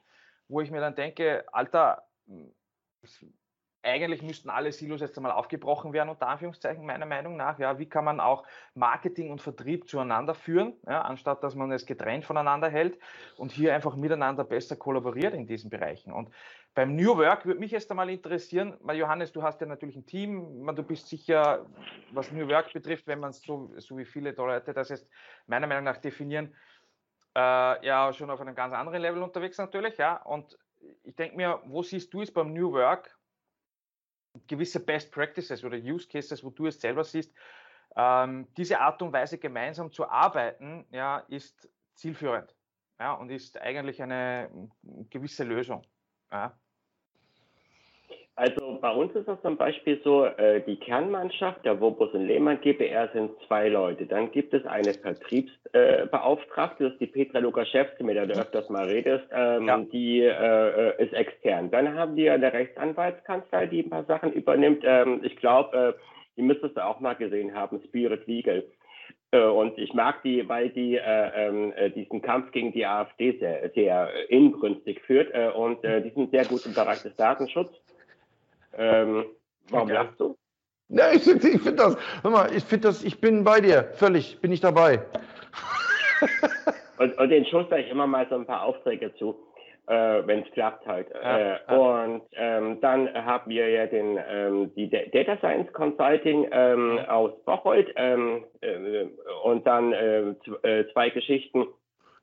[0.46, 2.06] wo ich mir dann denke, Alter,
[3.84, 7.58] eigentlich müssten alle Silos jetzt einmal aufgebrochen werden, unter Anführungszeichen, meiner Meinung nach.
[7.58, 8.44] Ja, wie kann man auch
[8.74, 12.98] Marketing und Vertrieb zueinander führen, ja, anstatt dass man es getrennt voneinander hält
[13.36, 16.12] und hier einfach miteinander besser kollaboriert in diesen Bereichen.
[16.12, 16.30] Und
[16.74, 20.06] beim New Work würde mich jetzt einmal interessieren, weil Johannes, du hast ja natürlich ein
[20.06, 21.66] Team, du bist sicher,
[22.12, 25.08] was New Work betrifft, wenn man es so, so wie viele Leute das jetzt
[25.46, 26.54] meiner Meinung nach definieren,
[27.36, 30.16] äh, ja schon auf einem ganz anderen Level unterwegs natürlich, ja.
[30.22, 30.58] Und
[31.04, 33.13] ich denke mir, wo siehst du es beim New Work
[34.46, 37.32] gewisse Best Practices oder Use Cases, wo du es selber siehst,
[37.96, 42.54] ähm, diese Art und Weise gemeinsam zu arbeiten, ja, ist zielführend
[42.98, 44.50] ja, und ist eigentlich eine
[45.10, 45.82] gewisse Lösung.
[46.30, 46.58] Ja.
[48.36, 52.60] Also bei uns ist das zum Beispiel so, äh, die Kernmannschaft, der Wobus und Lehmann
[52.60, 54.06] GBR sind zwei Leute.
[54.06, 58.68] Dann gibt es eine Vertriebsbeauftragte, äh, das ist die Petra Lukaschewski, mit der du öfters
[58.68, 59.78] mal redest, ähm, ja.
[59.78, 61.70] die äh, ist extern.
[61.70, 64.82] Dann haben wir eine Rechtsanwaltskanzlei, die ein paar Sachen übernimmt.
[64.84, 65.92] Ähm, ich glaube, äh,
[66.36, 68.64] die müsstest du auch mal gesehen haben, Spirit Legal.
[69.30, 73.38] Äh, und ich mag die, weil die äh, ähm, äh, diesen Kampf gegen die AfD
[73.38, 77.83] sehr, sehr inbrünstig führt äh, und äh, die sind sehr gut im Bereich des Datenschutzes.
[78.76, 79.24] Ähm,
[79.70, 79.94] warum okay.
[79.94, 80.36] lachst du?
[80.88, 84.40] Ja, ich, ich finde das, hör mal, ich finde das, ich bin bei dir, völlig,
[84.40, 85.00] bin ich dabei.
[86.98, 89.34] und, und den Schuss ich immer mal so ein paar Aufträge zu,
[89.86, 91.08] äh, wenn es klappt halt.
[91.10, 91.76] Ja, äh, ja.
[91.76, 97.92] Und ähm, dann haben wir ja den, ähm, die Data Science Consulting ähm, aus Bocholt
[97.96, 99.06] ähm, äh,
[99.42, 101.66] und dann äh, äh, zwei Geschichten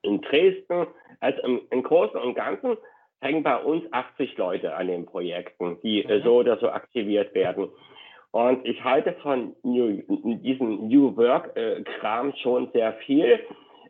[0.04, 0.88] in Dresden.
[1.20, 2.78] Also im, im Großen und Ganzen
[3.22, 6.24] hängen bei uns 80 Leute an den Projekten, die äh, mhm.
[6.24, 7.70] so oder so aktiviert werden.
[8.32, 10.02] Und ich halte von New,
[10.38, 13.40] diesem New Work-Kram äh, schon sehr viel,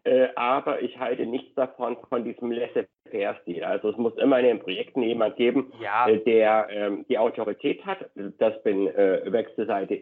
[0.03, 3.63] äh, aber ich halte nichts davon von diesem Laissez-faire-Stil.
[3.63, 6.07] Also es muss immer in den Projekten jemand geben, ja.
[6.09, 8.09] der ähm, die Autorität hat.
[8.39, 9.93] Das bin äh, Wechselseite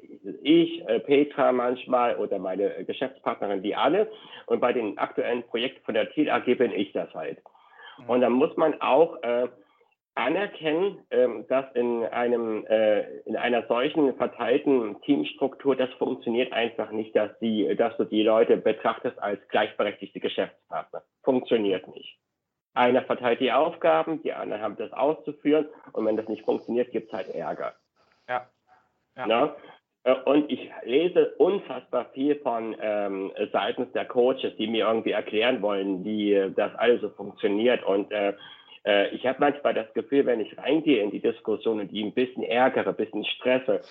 [0.42, 4.10] ich, Petra manchmal oder meine Geschäftspartnerin, die alle.
[4.46, 7.40] Und bei den aktuellen Projekten von der TIL AG bin ich das halt.
[8.08, 9.48] Und dann muss man auch äh,
[10.16, 17.16] anerkennen, ähm, dass in einem äh, in einer solchen verteilten Teamstruktur das funktioniert einfach nicht,
[17.16, 21.04] dass die, dass du die Leute betrachtest als gleichberechtigte Geschäftspartner.
[21.24, 22.18] Funktioniert nicht.
[22.74, 27.08] Einer verteilt die Aufgaben, die anderen haben das auszuführen und wenn das nicht funktioniert, gibt
[27.08, 27.76] es halt Ärger.
[28.28, 28.48] Ja.
[29.16, 29.28] ja.
[29.28, 29.56] Na?
[30.10, 35.62] Äh, und ich lese unfassbar viel von ähm, seitens der Coaches, die mir irgendwie erklären
[35.62, 37.84] wollen, wie das alles so funktioniert.
[37.84, 38.34] Und äh,
[38.86, 42.14] äh, ich habe manchmal das Gefühl, wenn ich reingehe in die Diskussion und die ein
[42.14, 43.82] bisschen ärgere, ein bisschen stresse,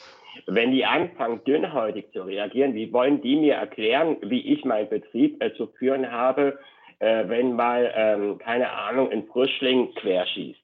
[0.46, 5.42] wenn die anfangen, dünnhäutig zu reagieren, wie wollen die mir erklären, wie ich meinen Betrieb
[5.42, 6.58] äh, zu führen habe,
[7.00, 10.60] äh, wenn mal, ähm, keine Ahnung, ein Frischling querschießt?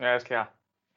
[0.00, 0.52] Ja, ist klar.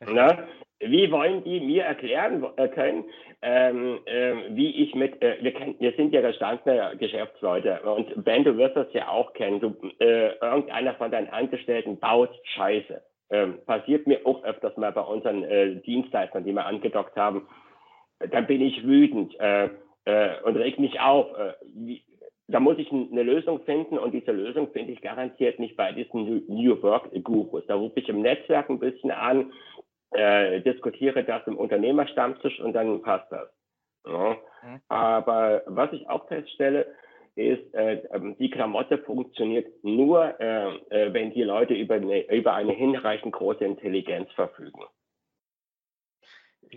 [0.06, 0.48] Ne?
[0.80, 3.04] Wie wollen die mir erklären äh, können,
[3.42, 8.46] ähm, ähm, wie ich mit, äh, wir, kenn, wir sind ja gestandene Geschäftsleute und Ben,
[8.46, 13.02] du wirst das ja auch kennen, du, äh, irgendeiner von deinen Angestellten baut Scheiße.
[13.30, 17.48] Ähm, passiert mir auch öfters mal bei unseren äh, Dienstleistern, die wir angedockt haben.
[18.32, 19.70] Dann bin ich wütend äh,
[20.06, 21.28] äh, und reg mich auf.
[21.76, 22.02] Wie,
[22.50, 26.44] da muss ich eine Lösung finden und diese Lösung finde ich garantiert nicht bei diesen
[26.48, 27.64] New Work Gurus.
[27.68, 29.52] Da rufe ich im Netzwerk ein bisschen an,
[30.12, 33.50] äh, diskutiere das im Unternehmerstammtisch und dann passt das.
[34.06, 34.38] Ja.
[34.64, 34.82] Mhm.
[34.88, 36.88] Aber was ich auch feststelle,
[37.36, 42.54] ist, äh, ähm, die Klamotte funktioniert nur, äh, äh, wenn die Leute über eine, über
[42.54, 44.84] eine hinreichend große Intelligenz verfügen.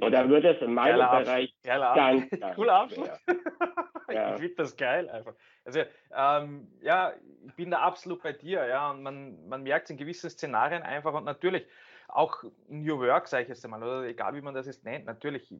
[0.01, 3.11] Und da wird es in meinem Geiler Bereich Geiler ganz, ganz Cooler Abschluss.
[4.11, 4.35] ja.
[4.35, 5.35] Ich finde das geil einfach.
[5.65, 5.81] Also
[6.15, 7.13] ähm, ja,
[7.47, 10.83] ich bin da absolut bei dir, ja, und man, man merkt es in gewissen Szenarien
[10.83, 11.67] einfach und natürlich,
[12.13, 14.05] auch New Work, sage ich jetzt einmal, oder?
[14.05, 15.53] Egal wie man das jetzt nennt, natürlich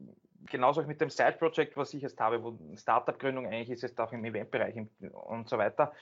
[0.45, 4.23] genauso mit dem Side-Project, was ich jetzt habe, wo Startup-Gründung eigentlich ist, jetzt auch im
[4.23, 4.75] Eventbereich
[5.11, 5.93] und so weiter,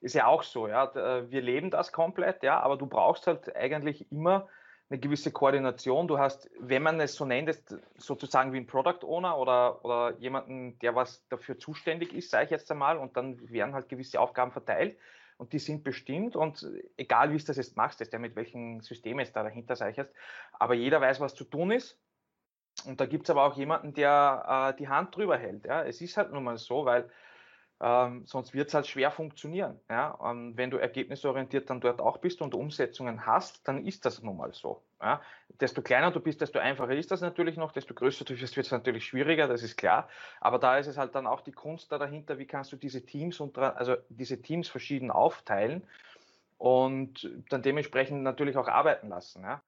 [0.00, 0.94] ist ja auch so, ja,
[1.30, 4.48] wir leben das komplett, ja, aber du brauchst halt eigentlich immer
[4.88, 6.06] eine gewisse Koordination.
[6.06, 7.52] Du hast, wenn man es so nennt,
[7.96, 12.50] sozusagen wie ein Product Owner oder, oder jemanden, der was dafür zuständig ist, sage ich
[12.50, 14.96] jetzt einmal, und dann werden halt gewisse Aufgaben verteilt
[15.38, 18.80] und die sind bestimmt und egal wie es das jetzt machst, ist ja mit welchem
[18.80, 20.12] System es da dahinter seicherst,
[20.52, 21.98] aber jeder weiß, was zu tun ist.
[22.84, 25.64] Und da gibt es aber auch jemanden, der äh, die Hand drüber hält.
[25.64, 25.82] Ja?
[25.82, 27.08] Es ist halt nun mal so, weil
[27.78, 29.78] ähm, sonst wird es halt schwer funktionieren.
[29.90, 30.10] Ja?
[30.10, 34.38] Und wenn du ergebnisorientiert dann dort auch bist und Umsetzungen hast, dann ist das nun
[34.38, 34.82] mal so.
[35.00, 35.20] Ja?
[35.60, 38.66] Desto kleiner du bist, desto einfacher ist das natürlich noch, desto größer du wirst, wird
[38.66, 40.08] es natürlich schwieriger, das ist klar.
[40.40, 43.04] Aber da ist es halt dann auch die Kunst da dahinter, wie kannst du diese
[43.04, 45.82] Teams und also diese Teams verschieden aufteilen
[46.56, 49.42] und dann dementsprechend natürlich auch arbeiten lassen.
[49.42, 49.62] Ja,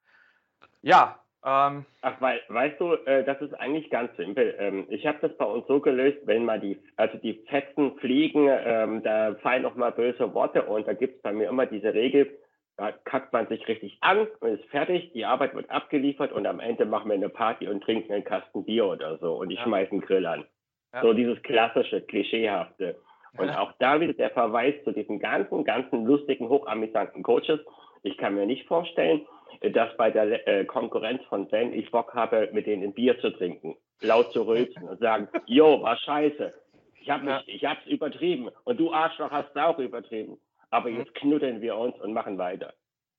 [0.80, 4.56] ja ähm, Ach, weil, weißt du, äh, das ist eigentlich ganz simpel.
[4.58, 8.48] Ähm, ich habe das bei uns so gelöst, wenn mal die, also die Fetzen fliegen,
[8.48, 12.38] ähm, da fallen noch mal böse Worte und da gibt's bei mir immer diese Regel,
[12.76, 16.60] da kackt man sich richtig an und ist fertig, die Arbeit wird abgeliefert und am
[16.60, 19.64] Ende machen wir eine Party und trinken einen Kasten Bier oder so und ich ja.
[19.64, 20.44] schmeiße einen Grill an.
[20.92, 21.02] Ja.
[21.02, 22.96] So dieses klassische, klischeehafte.
[23.36, 23.60] Und ja.
[23.60, 27.60] auch da wieder der Verweis zu diesen ganzen, ganzen lustigen, hochamüsanten Coaches.
[28.02, 29.26] Ich kann mir nicht vorstellen,
[29.72, 33.30] dass bei der äh, Konkurrenz von Zen ich Bock habe, mit denen ein Bier zu
[33.30, 36.54] trinken, laut zu rülpsen und sagen, jo, war scheiße.
[37.00, 37.42] Ich habe ja.
[37.46, 40.38] ich hab's übertrieben und du Arschloch hast es auch übertrieben.
[40.70, 40.98] Aber mhm.
[40.98, 42.74] jetzt knuddeln wir uns und machen weiter.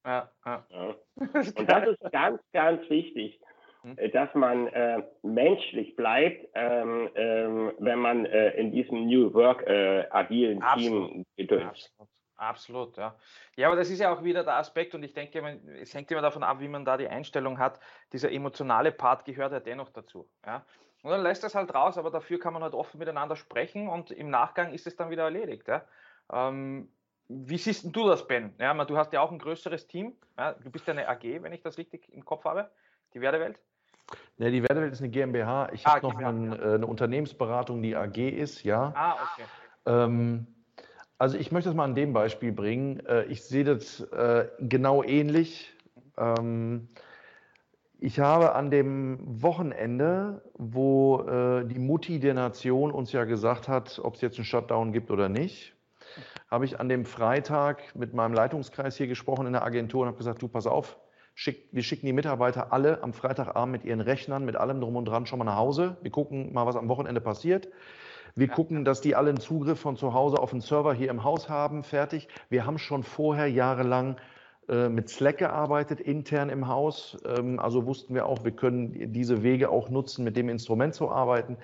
[0.06, 0.64] Ja, ja.
[1.18, 3.40] Und das ist ganz, ganz wichtig,
[3.84, 3.98] mhm.
[3.98, 9.68] Äh, dass man äh, menschlich bleibt, ähm, ähm, wenn man äh, in diesem New Work
[9.68, 11.12] äh, agilen Absolut.
[11.12, 11.92] Team gedöns.
[12.40, 13.16] Absolut, ja.
[13.58, 16.22] Ja, aber das ist ja auch wieder der Aspekt und ich denke, es hängt immer
[16.22, 17.82] davon ab, wie man da die Einstellung hat.
[18.14, 20.26] Dieser emotionale Part gehört ja dennoch dazu.
[20.46, 20.64] Ja.
[21.04, 24.12] Und dann lässt das halt raus, aber dafür kann man halt offen miteinander sprechen und
[24.12, 25.68] im Nachgang ist es dann wieder erledigt.
[25.68, 25.84] Ja.
[26.32, 26.90] Ähm,
[27.28, 28.54] wie siehst du das, Ben?
[28.58, 30.14] Ja, du hast ja auch ein größeres Team.
[30.38, 32.72] Ja, du bist ja eine AG, wenn ich das richtig im Kopf habe,
[33.14, 33.60] die Werdewelt.
[34.38, 35.70] Ne, die Werdewelt ist eine GmbH.
[35.74, 38.94] Ich ah, habe noch ein, äh, eine Unternehmensberatung, die AG ist, ja.
[38.96, 39.46] Ah, okay.
[39.86, 40.48] Ähm,
[41.20, 43.06] also ich möchte das mal an dem Beispiel bringen.
[43.06, 45.72] Äh, ich sehe das äh, genau ähnlich.
[46.18, 46.88] Ähm,
[48.00, 54.00] ich habe an dem Wochenende, wo äh, die Mutti der Nation uns ja gesagt hat,
[54.02, 55.76] ob es jetzt einen Shutdown gibt oder nicht,
[56.50, 60.18] habe ich an dem Freitag mit meinem Leitungskreis hier gesprochen in der Agentur und habe
[60.18, 60.98] gesagt, du pass auf,
[61.72, 65.26] wir schicken die Mitarbeiter alle am Freitagabend mit ihren Rechnern, mit allem drum und dran
[65.26, 65.98] schon mal nach Hause.
[66.02, 67.68] Wir gucken mal, was am Wochenende passiert.
[68.40, 68.54] Wir ja.
[68.54, 71.50] gucken, dass die alle einen Zugriff von zu Hause auf den Server hier im Haus
[71.50, 72.30] haben, fertig.
[72.50, 74.16] Wir haben schon vorher jahrelang
[74.70, 77.18] äh, mit Slack gearbeitet, intern im Haus.
[77.26, 81.12] Ähm, also wussten wir auch, wir können diese Wege auch nutzen, mit dem Instrument zu
[81.12, 81.58] arbeiten.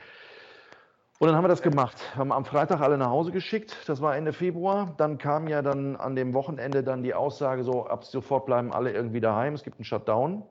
[1.17, 1.97] Und dann haben wir das gemacht.
[2.13, 3.77] Wir haben am Freitag alle nach Hause geschickt.
[3.87, 4.95] Das war Ende Februar.
[4.97, 8.91] Dann kam ja dann an dem Wochenende dann die Aussage so, ab sofort bleiben alle
[8.91, 9.53] irgendwie daheim.
[9.53, 10.43] Es gibt einen Shutdown.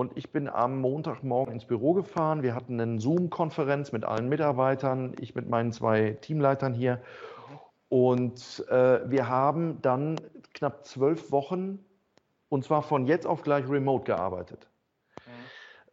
[0.00, 2.42] Und ich bin am Montagmorgen ins Büro gefahren.
[2.42, 7.02] Wir hatten eine Zoom-Konferenz mit allen Mitarbeitern, ich mit meinen zwei Teamleitern hier.
[7.90, 10.18] Und äh, wir haben dann
[10.54, 11.84] knapp zwölf Wochen,
[12.48, 14.70] und zwar von jetzt auf gleich remote gearbeitet.
[15.26, 15.30] Mhm.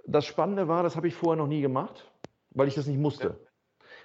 [0.05, 2.09] Das Spannende war, das habe ich vorher noch nie gemacht.
[2.51, 3.37] weil ich das nicht musste.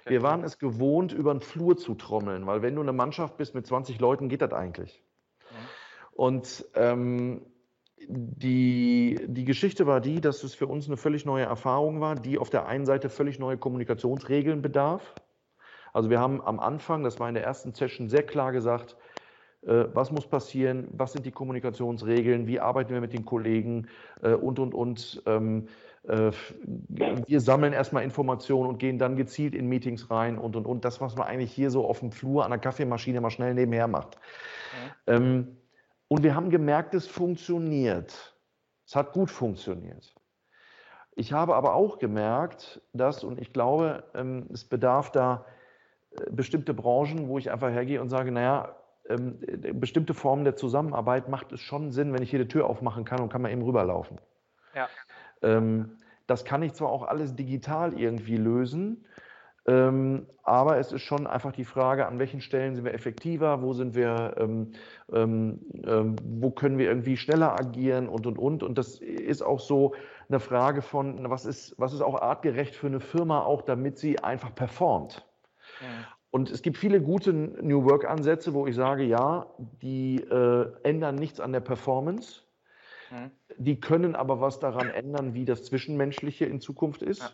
[0.05, 3.55] Wir waren es gewohnt, über den Flur zu trommeln, weil wenn du eine Mannschaft bist
[3.55, 5.01] mit 20 Leuten, geht das eigentlich.
[6.11, 7.52] Und ähm,
[8.07, 12.37] die, die Geschichte war die, dass es für uns eine völlig neue Erfahrung war, die
[12.37, 15.15] auf der einen Seite völlig neue Kommunikationsregeln bedarf.
[15.93, 18.97] Also wir haben am Anfang, das war in der ersten Session, sehr klar gesagt,
[19.61, 23.87] äh, was muss passieren, was sind die Kommunikationsregeln, wie arbeiten wir mit den Kollegen
[24.21, 25.21] äh, und, und, und.
[25.25, 25.67] Ähm,
[26.07, 26.31] äh,
[27.27, 30.83] wir sammeln erstmal Informationen und gehen dann gezielt in Meetings rein und, und, und.
[30.83, 33.87] Das, was man eigentlich hier so auf dem Flur an der Kaffeemaschine mal schnell nebenher
[33.87, 34.17] macht.
[35.07, 35.15] Ja.
[35.15, 35.57] Ähm,
[36.13, 38.35] und wir haben gemerkt, es funktioniert.
[38.85, 40.13] Es hat gut funktioniert.
[41.15, 45.43] Ich habe aber auch gemerkt, dass, und ich glaube, ähm, es bedarf da
[46.29, 48.75] bestimmte Branchen, wo ich einfach hergehe und sage, naja,
[49.09, 49.39] ähm,
[49.79, 53.19] bestimmte Formen der Zusammenarbeit macht es schon Sinn, wenn ich hier die Tür aufmachen kann
[53.19, 54.21] und kann mal eben rüberlaufen.
[54.75, 54.89] Ja.
[55.41, 55.97] Ähm,
[56.27, 59.03] das kann ich zwar auch alles digital irgendwie lösen,
[59.65, 63.73] ähm, aber es ist schon einfach die Frage, an welchen Stellen sind wir effektiver, wo
[63.73, 64.73] sind wir, ähm,
[65.11, 68.61] ähm, ähm, wo können wir irgendwie schneller agieren und und und.
[68.61, 69.93] Und das ist auch so
[70.27, 74.19] eine Frage von, was ist, was ist auch artgerecht für eine Firma, auch damit sie
[74.19, 75.25] einfach performt.
[75.79, 75.87] Ja.
[76.29, 79.45] Und es gibt viele gute New Work-Ansätze, wo ich sage, ja,
[79.81, 82.41] die äh, ändern nichts an der Performance.
[83.11, 83.31] Mhm.
[83.57, 87.21] Die können aber was daran ändern, wie das Zwischenmenschliche in Zukunft ist.
[87.21, 87.29] Ja.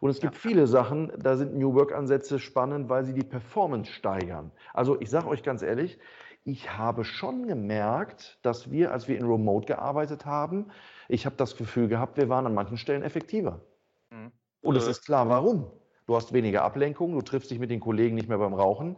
[0.00, 0.40] Und es gibt ja.
[0.40, 4.52] viele Sachen, da sind New Work-Ansätze spannend, weil sie die Performance steigern.
[4.74, 5.98] Also ich sage euch ganz ehrlich,
[6.44, 10.66] ich habe schon gemerkt, dass wir, als wir in Remote gearbeitet haben,
[11.08, 13.60] ich habe das Gefühl gehabt, wir waren an manchen Stellen effektiver.
[14.10, 14.30] Mhm.
[14.60, 15.70] Und es ist klar, warum.
[16.06, 18.96] Du hast weniger Ablenkung, du triffst dich mit den Kollegen nicht mehr beim Rauchen,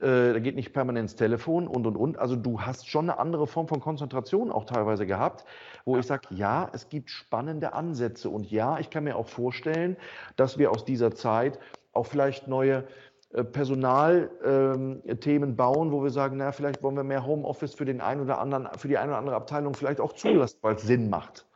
[0.00, 2.18] äh, da geht nicht permanent ins Telefon und und und.
[2.18, 5.46] Also du hast schon eine andere Form von Konzentration auch teilweise gehabt,
[5.86, 9.96] wo ich sage, ja, es gibt spannende Ansätze und ja, ich kann mir auch vorstellen,
[10.36, 11.58] dass wir aus dieser Zeit
[11.92, 12.84] auch vielleicht neue
[13.32, 18.02] äh, Personalthemen ähm, bauen, wo wir sagen, na, vielleicht wollen wir mehr Homeoffice für den
[18.02, 21.08] einen oder anderen, für die eine oder andere Abteilung vielleicht auch zulassen, weil es Sinn
[21.08, 21.46] macht.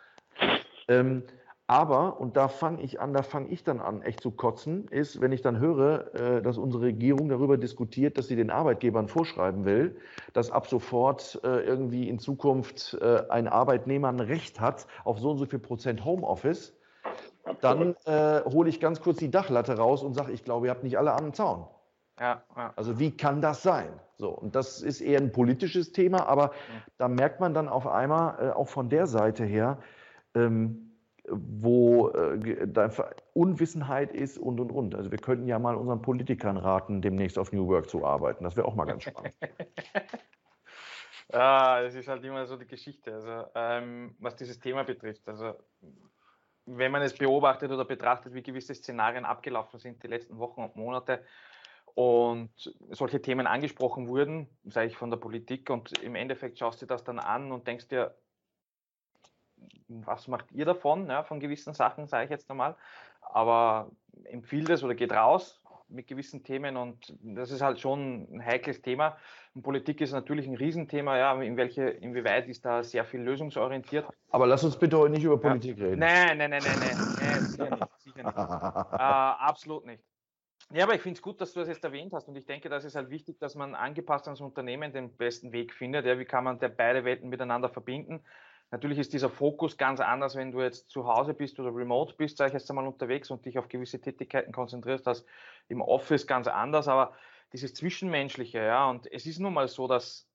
[0.89, 1.25] Ähm,
[1.67, 5.23] aber, und da fange ich an, da fange ich dann an, echt zu kotzen, ist,
[5.23, 9.65] wenn ich dann höre, äh, dass unsere Regierung darüber diskutiert, dass sie den Arbeitgebern vorschreiben
[9.65, 9.97] will,
[10.35, 15.31] dass ab sofort äh, irgendwie in Zukunft äh, ein Arbeitnehmer ein Recht hat auf so
[15.31, 16.77] und so viel Prozent Homeoffice,
[17.63, 20.85] dann äh, hole ich ganz kurz die Dachlatte raus und sage, ich glaube, ihr habt
[20.85, 21.67] nicht alle den Zaun.
[22.21, 22.73] Ja, ja.
[22.77, 23.89] Also wie kann das sein?
[24.17, 26.51] So, und das ist eher ein politisches Thema, aber ja.
[26.99, 29.79] da merkt man dann auf einmal äh, auch von der Seite her,
[30.35, 30.94] ähm,
[31.29, 32.91] wo äh,
[33.33, 34.95] Unwissenheit ist und und und.
[34.95, 38.45] Also wir könnten ja mal unseren Politikern raten, demnächst auf New Work zu arbeiten.
[38.45, 39.35] Das wäre auch mal ganz spannend.
[41.33, 45.27] ja, es ist halt immer so die Geschichte, also ähm, was dieses Thema betrifft.
[45.29, 45.55] Also
[46.67, 50.77] wenn man es beobachtet oder betrachtet, wie gewisse Szenarien abgelaufen sind die letzten Wochen und
[50.77, 51.25] Monate
[51.95, 52.51] und
[52.91, 57.05] solche Themen angesprochen wurden, sage ich von der Politik und im Endeffekt schaust du das
[57.05, 58.15] dann an und denkst dir,
[59.89, 62.77] was macht ihr davon, ja, von gewissen Sachen, sage ich jetzt einmal.
[63.21, 63.91] Aber
[64.25, 68.83] empfiehlt es oder geht raus mit gewissen Themen und das ist halt schon ein heikles
[68.83, 69.17] Thema.
[69.55, 74.07] Und Politik ist natürlich ein Riesenthema, ja, in welche, inwieweit ist da sehr viel lösungsorientiert.
[74.31, 75.85] Aber lass uns bitte heute nicht über Politik ja.
[75.85, 76.01] reden.
[76.01, 77.99] Nein, nein, nein, nein, nein, nein sicher nicht.
[77.99, 78.37] Sicher nicht.
[78.37, 80.03] äh, absolut nicht.
[80.73, 82.69] Ja, aber ich finde es gut, dass du das jetzt erwähnt hast und ich denke,
[82.69, 86.07] das ist halt wichtig, dass man angepasst ans Unternehmen den besten Weg findet.
[86.07, 88.25] Ja, wie kann man der beide Welten miteinander verbinden?
[88.75, 92.39] Natürlich ist dieser Fokus ganz anders, wenn du jetzt zu Hause bist oder remote bist,
[92.39, 95.25] sage ich jetzt einmal unterwegs und dich auf gewisse Tätigkeiten konzentrierst, als
[95.69, 97.15] im Office ganz anders, aber
[97.53, 100.29] dieses Zwischenmenschliche, ja, und es ist nun mal so, dass,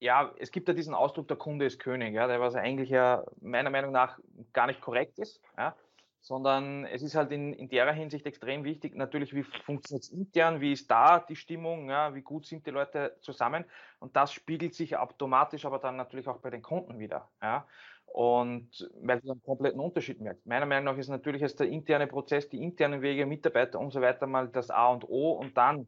[0.00, 3.26] ja, es gibt ja diesen Ausdruck, der Kunde ist König, ja, der was eigentlich ja
[3.42, 4.18] meiner Meinung nach
[4.54, 5.76] gar nicht korrekt ist, ja,
[6.22, 10.60] sondern es ist halt in, in der Hinsicht extrem wichtig, natürlich, wie funktioniert es intern,
[10.60, 13.64] wie ist da die Stimmung, ja, wie gut sind die Leute zusammen
[13.98, 17.28] und das spiegelt sich automatisch aber dann natürlich auch bei den Kunden wieder.
[17.42, 17.66] Ja.
[18.06, 20.46] Und weil du einen kompletten Unterschied merkst.
[20.46, 24.00] Meiner Meinung nach ist natürlich jetzt der interne Prozess, die internen Wege, Mitarbeiter und so
[24.00, 25.86] weiter mal das A und O und dann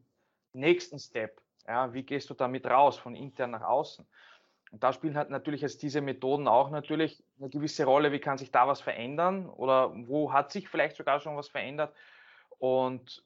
[0.53, 1.39] nächsten Step.
[1.67, 4.05] Ja, wie gehst du damit raus, von intern nach außen?
[4.71, 8.11] Und da spielen halt natürlich jetzt diese Methoden auch natürlich eine gewisse Rolle.
[8.11, 11.95] Wie kann sich da was verändern oder wo hat sich vielleicht sogar schon was verändert?
[12.57, 13.23] Und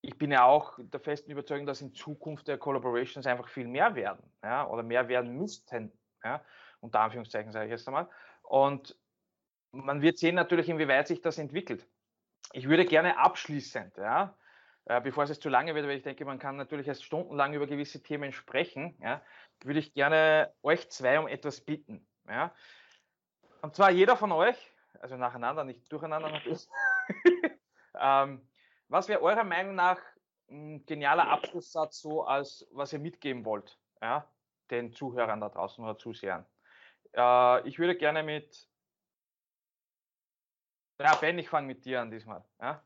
[0.00, 3.94] ich bin ja auch der festen Überzeugung, dass in Zukunft der Collaborations einfach viel mehr
[3.94, 5.92] werden ja, oder mehr werden müssten.
[6.24, 6.42] Ja,
[6.80, 8.08] unter Anführungszeichen sage ich jetzt einmal.
[8.42, 8.96] Und
[9.72, 11.86] man wird sehen natürlich, inwieweit sich das entwickelt.
[12.52, 14.34] Ich würde gerne abschließend, ja,
[14.88, 17.52] äh, bevor es jetzt zu lange wird, weil ich denke, man kann natürlich erst stundenlang
[17.52, 19.22] über gewisse Themen sprechen, ja,
[19.62, 22.08] würde ich gerne euch zwei um etwas bitten.
[22.26, 22.54] Ja.
[23.60, 24.56] Und zwar jeder von euch,
[25.00, 26.32] also nacheinander, nicht durcheinander
[28.00, 28.48] Ähm,
[28.86, 30.00] was wäre eurer Meinung nach
[30.50, 34.30] ein genialer Abschlusssatz so, als was ihr mitgeben wollt, ja,
[34.70, 36.46] den Zuhörern da draußen oder Zusehern?
[37.12, 38.68] Äh, ich würde gerne mit,
[41.00, 42.44] ja, Ben, ich fange mit dir an diesmal.
[42.60, 42.84] Ja?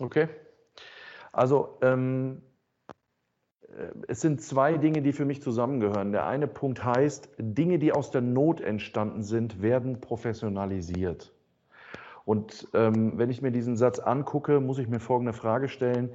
[0.00, 0.28] Okay.
[1.32, 2.42] Also, ähm,
[4.08, 6.12] es sind zwei Dinge, die für mich zusammengehören.
[6.12, 11.32] Der eine Punkt heißt, Dinge, die aus der Not entstanden sind, werden professionalisiert.
[12.24, 16.10] Und ähm, wenn ich mir diesen Satz angucke, muss ich mir folgende Frage stellen.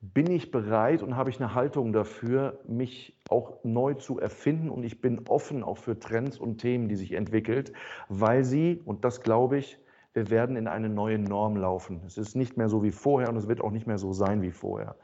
[0.00, 4.68] Bin ich bereit und habe ich eine Haltung dafür, mich auch neu zu erfinden?
[4.68, 7.72] Und ich bin offen auch für Trends und Themen, die sich entwickelt,
[8.08, 9.78] weil sie, und das glaube ich,
[10.14, 12.02] wir werden in eine neue Norm laufen.
[12.06, 14.42] Es ist nicht mehr so wie vorher und es wird auch nicht mehr so sein
[14.42, 14.96] wie vorher.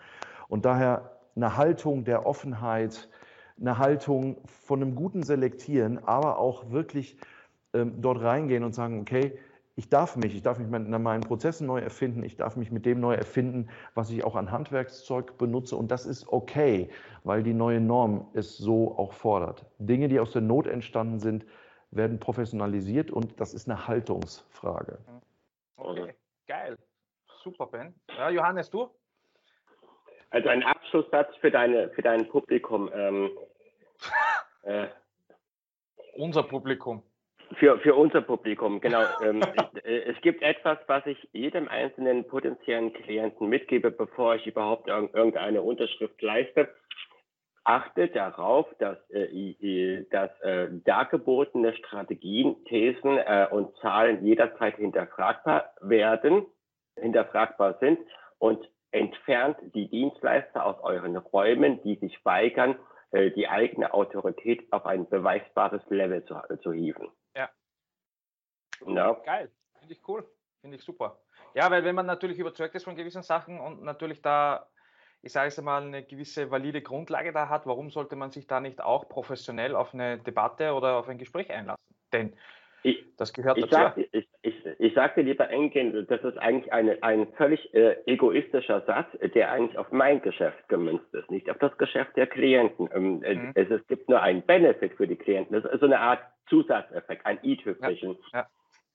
[0.48, 3.08] Und daher eine Haltung der Offenheit,
[3.60, 7.18] eine Haltung von einem guten Selektieren, aber auch wirklich
[7.74, 9.38] ähm, dort reingehen und sagen, okay,
[9.76, 12.84] ich darf mich, ich darf mich in meinen Prozessen neu erfinden, ich darf mich mit
[12.84, 16.88] dem neu erfinden, was ich auch an Handwerkszeug benutze und das ist okay,
[17.22, 19.66] weil die neue Norm es so auch fordert.
[19.78, 21.46] Dinge, die aus der Not entstanden sind,
[21.90, 24.98] werden professionalisiert und das ist eine Haltungsfrage.
[25.76, 26.14] Okay,
[26.46, 26.76] geil.
[27.42, 27.94] Super, Ben.
[28.16, 28.90] Ja, Johannes, du?
[30.30, 32.90] Also ein Abschlusssatz für, deine, für dein Publikum.
[32.92, 33.30] Ähm,
[34.62, 34.88] äh,
[36.16, 37.02] unser Publikum.
[37.54, 39.04] Für, für unser Publikum, genau.
[39.22, 39.40] ähm,
[39.84, 45.62] äh, es gibt etwas, was ich jedem einzelnen potenziellen Klienten mitgebe, bevor ich überhaupt irgendeine
[45.62, 46.68] Unterschrift leiste.
[47.68, 56.46] Achte darauf, dass, äh, dass äh, dargebotene Strategien, Thesen äh, und Zahlen jederzeit hinterfragbar werden,
[56.96, 57.98] hinterfragbar sind
[58.38, 62.78] und entfernt die Dienstleister aus euren Räumen, die sich weigern,
[63.10, 67.10] äh, die eigene Autorität auf ein beweisbares Level zu, zu hieven.
[67.36, 67.50] Ja.
[68.80, 69.20] No.
[69.26, 70.26] Geil, finde ich cool,
[70.62, 71.20] finde ich super.
[71.52, 74.70] Ja, weil wenn man natürlich überzeugt ist von gewissen Sachen und natürlich da,
[75.22, 78.60] ich sage es einmal, eine gewisse valide Grundlage da hat, warum sollte man sich da
[78.60, 81.82] nicht auch professionell auf eine Debatte oder auf ein Gespräch einlassen?
[82.12, 82.32] Denn
[82.82, 83.74] ich, das gehört ich dazu.
[83.74, 88.82] Sag, ich, ich, ich sagte lieber Engin, das ist eigentlich eine, ein völlig äh, egoistischer
[88.82, 92.88] Satz, der eigentlich auf mein Geschäft gemünzt ist, nicht auf das Geschäft der Klienten.
[92.94, 93.52] Ähm, äh, mhm.
[93.54, 95.60] es, es, gibt nur einen Benefit für die Klienten.
[95.60, 98.16] Das ist so eine Art Zusatzeffekt, ein i-Tüpfelchen.
[98.32, 98.46] Ja, ja.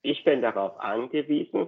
[0.01, 1.67] Ich bin darauf angewiesen,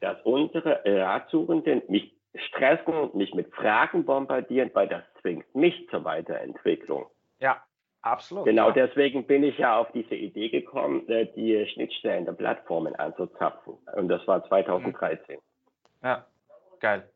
[0.00, 7.06] dass unsere Ratsuchenden mich stressen, mich mit Fragen bombardieren, weil das zwingt mich zur Weiterentwicklung.
[7.38, 7.62] Ja,
[8.06, 8.44] Absolut.
[8.44, 8.86] Genau, ja.
[8.86, 13.74] deswegen bin ich ja auf diese Idee gekommen, äh, die Schnittstellen der Plattformen anzuzapfen.
[13.96, 15.38] Und das war 2013.
[16.04, 16.24] Ja,
[16.78, 17.10] geil.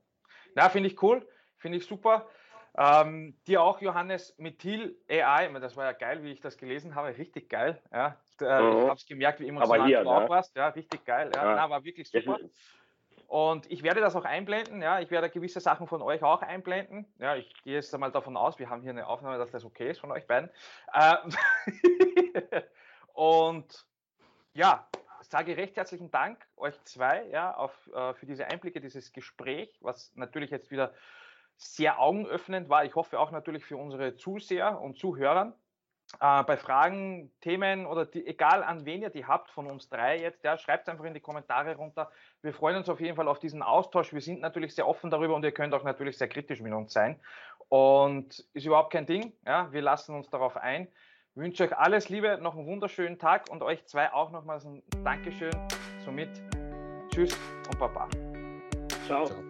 [0.56, 1.24] Na, finde ich cool,
[1.58, 2.26] finde ich super.
[2.76, 6.96] Ähm, dir auch, Johannes, mit Thiel AI, das war ja geil, wie ich das gelesen
[6.96, 7.80] habe, richtig geil.
[7.92, 8.16] Ja.
[8.40, 8.46] Mhm.
[8.46, 10.28] Ich habe es gemerkt, wie emotional hier, du auch ne?
[10.28, 10.56] warst.
[10.56, 11.30] Ja, richtig geil.
[11.34, 11.54] Ja, ja.
[11.54, 12.38] Na, war wirklich super.
[13.30, 17.06] Und ich werde das auch einblenden, ja, ich werde gewisse Sachen von euch auch einblenden.
[17.20, 19.88] Ja, ich gehe jetzt einmal davon aus, wir haben hier eine Aufnahme, dass das okay
[19.88, 20.50] ist von euch beiden.
[20.92, 21.14] Äh,
[23.12, 23.86] und
[24.52, 24.88] ja,
[25.20, 30.10] sage recht herzlichen Dank euch zwei, ja, auf, äh, für diese Einblicke, dieses Gespräch, was
[30.16, 30.92] natürlich jetzt wieder
[31.56, 32.84] sehr augenöffnend war.
[32.84, 35.56] Ich hoffe auch natürlich für unsere Zuseher und Zuhörer
[36.18, 40.18] äh, bei Fragen, Themen oder die, egal an wen ihr die habt von uns drei
[40.18, 42.10] jetzt, ja, schreibt einfach in die Kommentare runter.
[42.42, 44.12] Wir freuen uns auf jeden Fall auf diesen Austausch.
[44.12, 46.92] Wir sind natürlich sehr offen darüber und ihr könnt auch natürlich sehr kritisch mit uns
[46.92, 47.20] sein.
[47.68, 49.32] Und ist überhaupt kein Ding.
[49.46, 50.88] Ja, wir lassen uns darauf ein.
[51.32, 54.82] Ich wünsche euch alles Liebe, noch einen wunderschönen Tag und euch zwei auch nochmals ein
[55.04, 55.52] Dankeschön.
[56.04, 56.30] Somit
[57.10, 57.36] Tschüss
[57.68, 58.08] und Baba.
[59.06, 59.26] Ciao.
[59.26, 59.49] Ciao.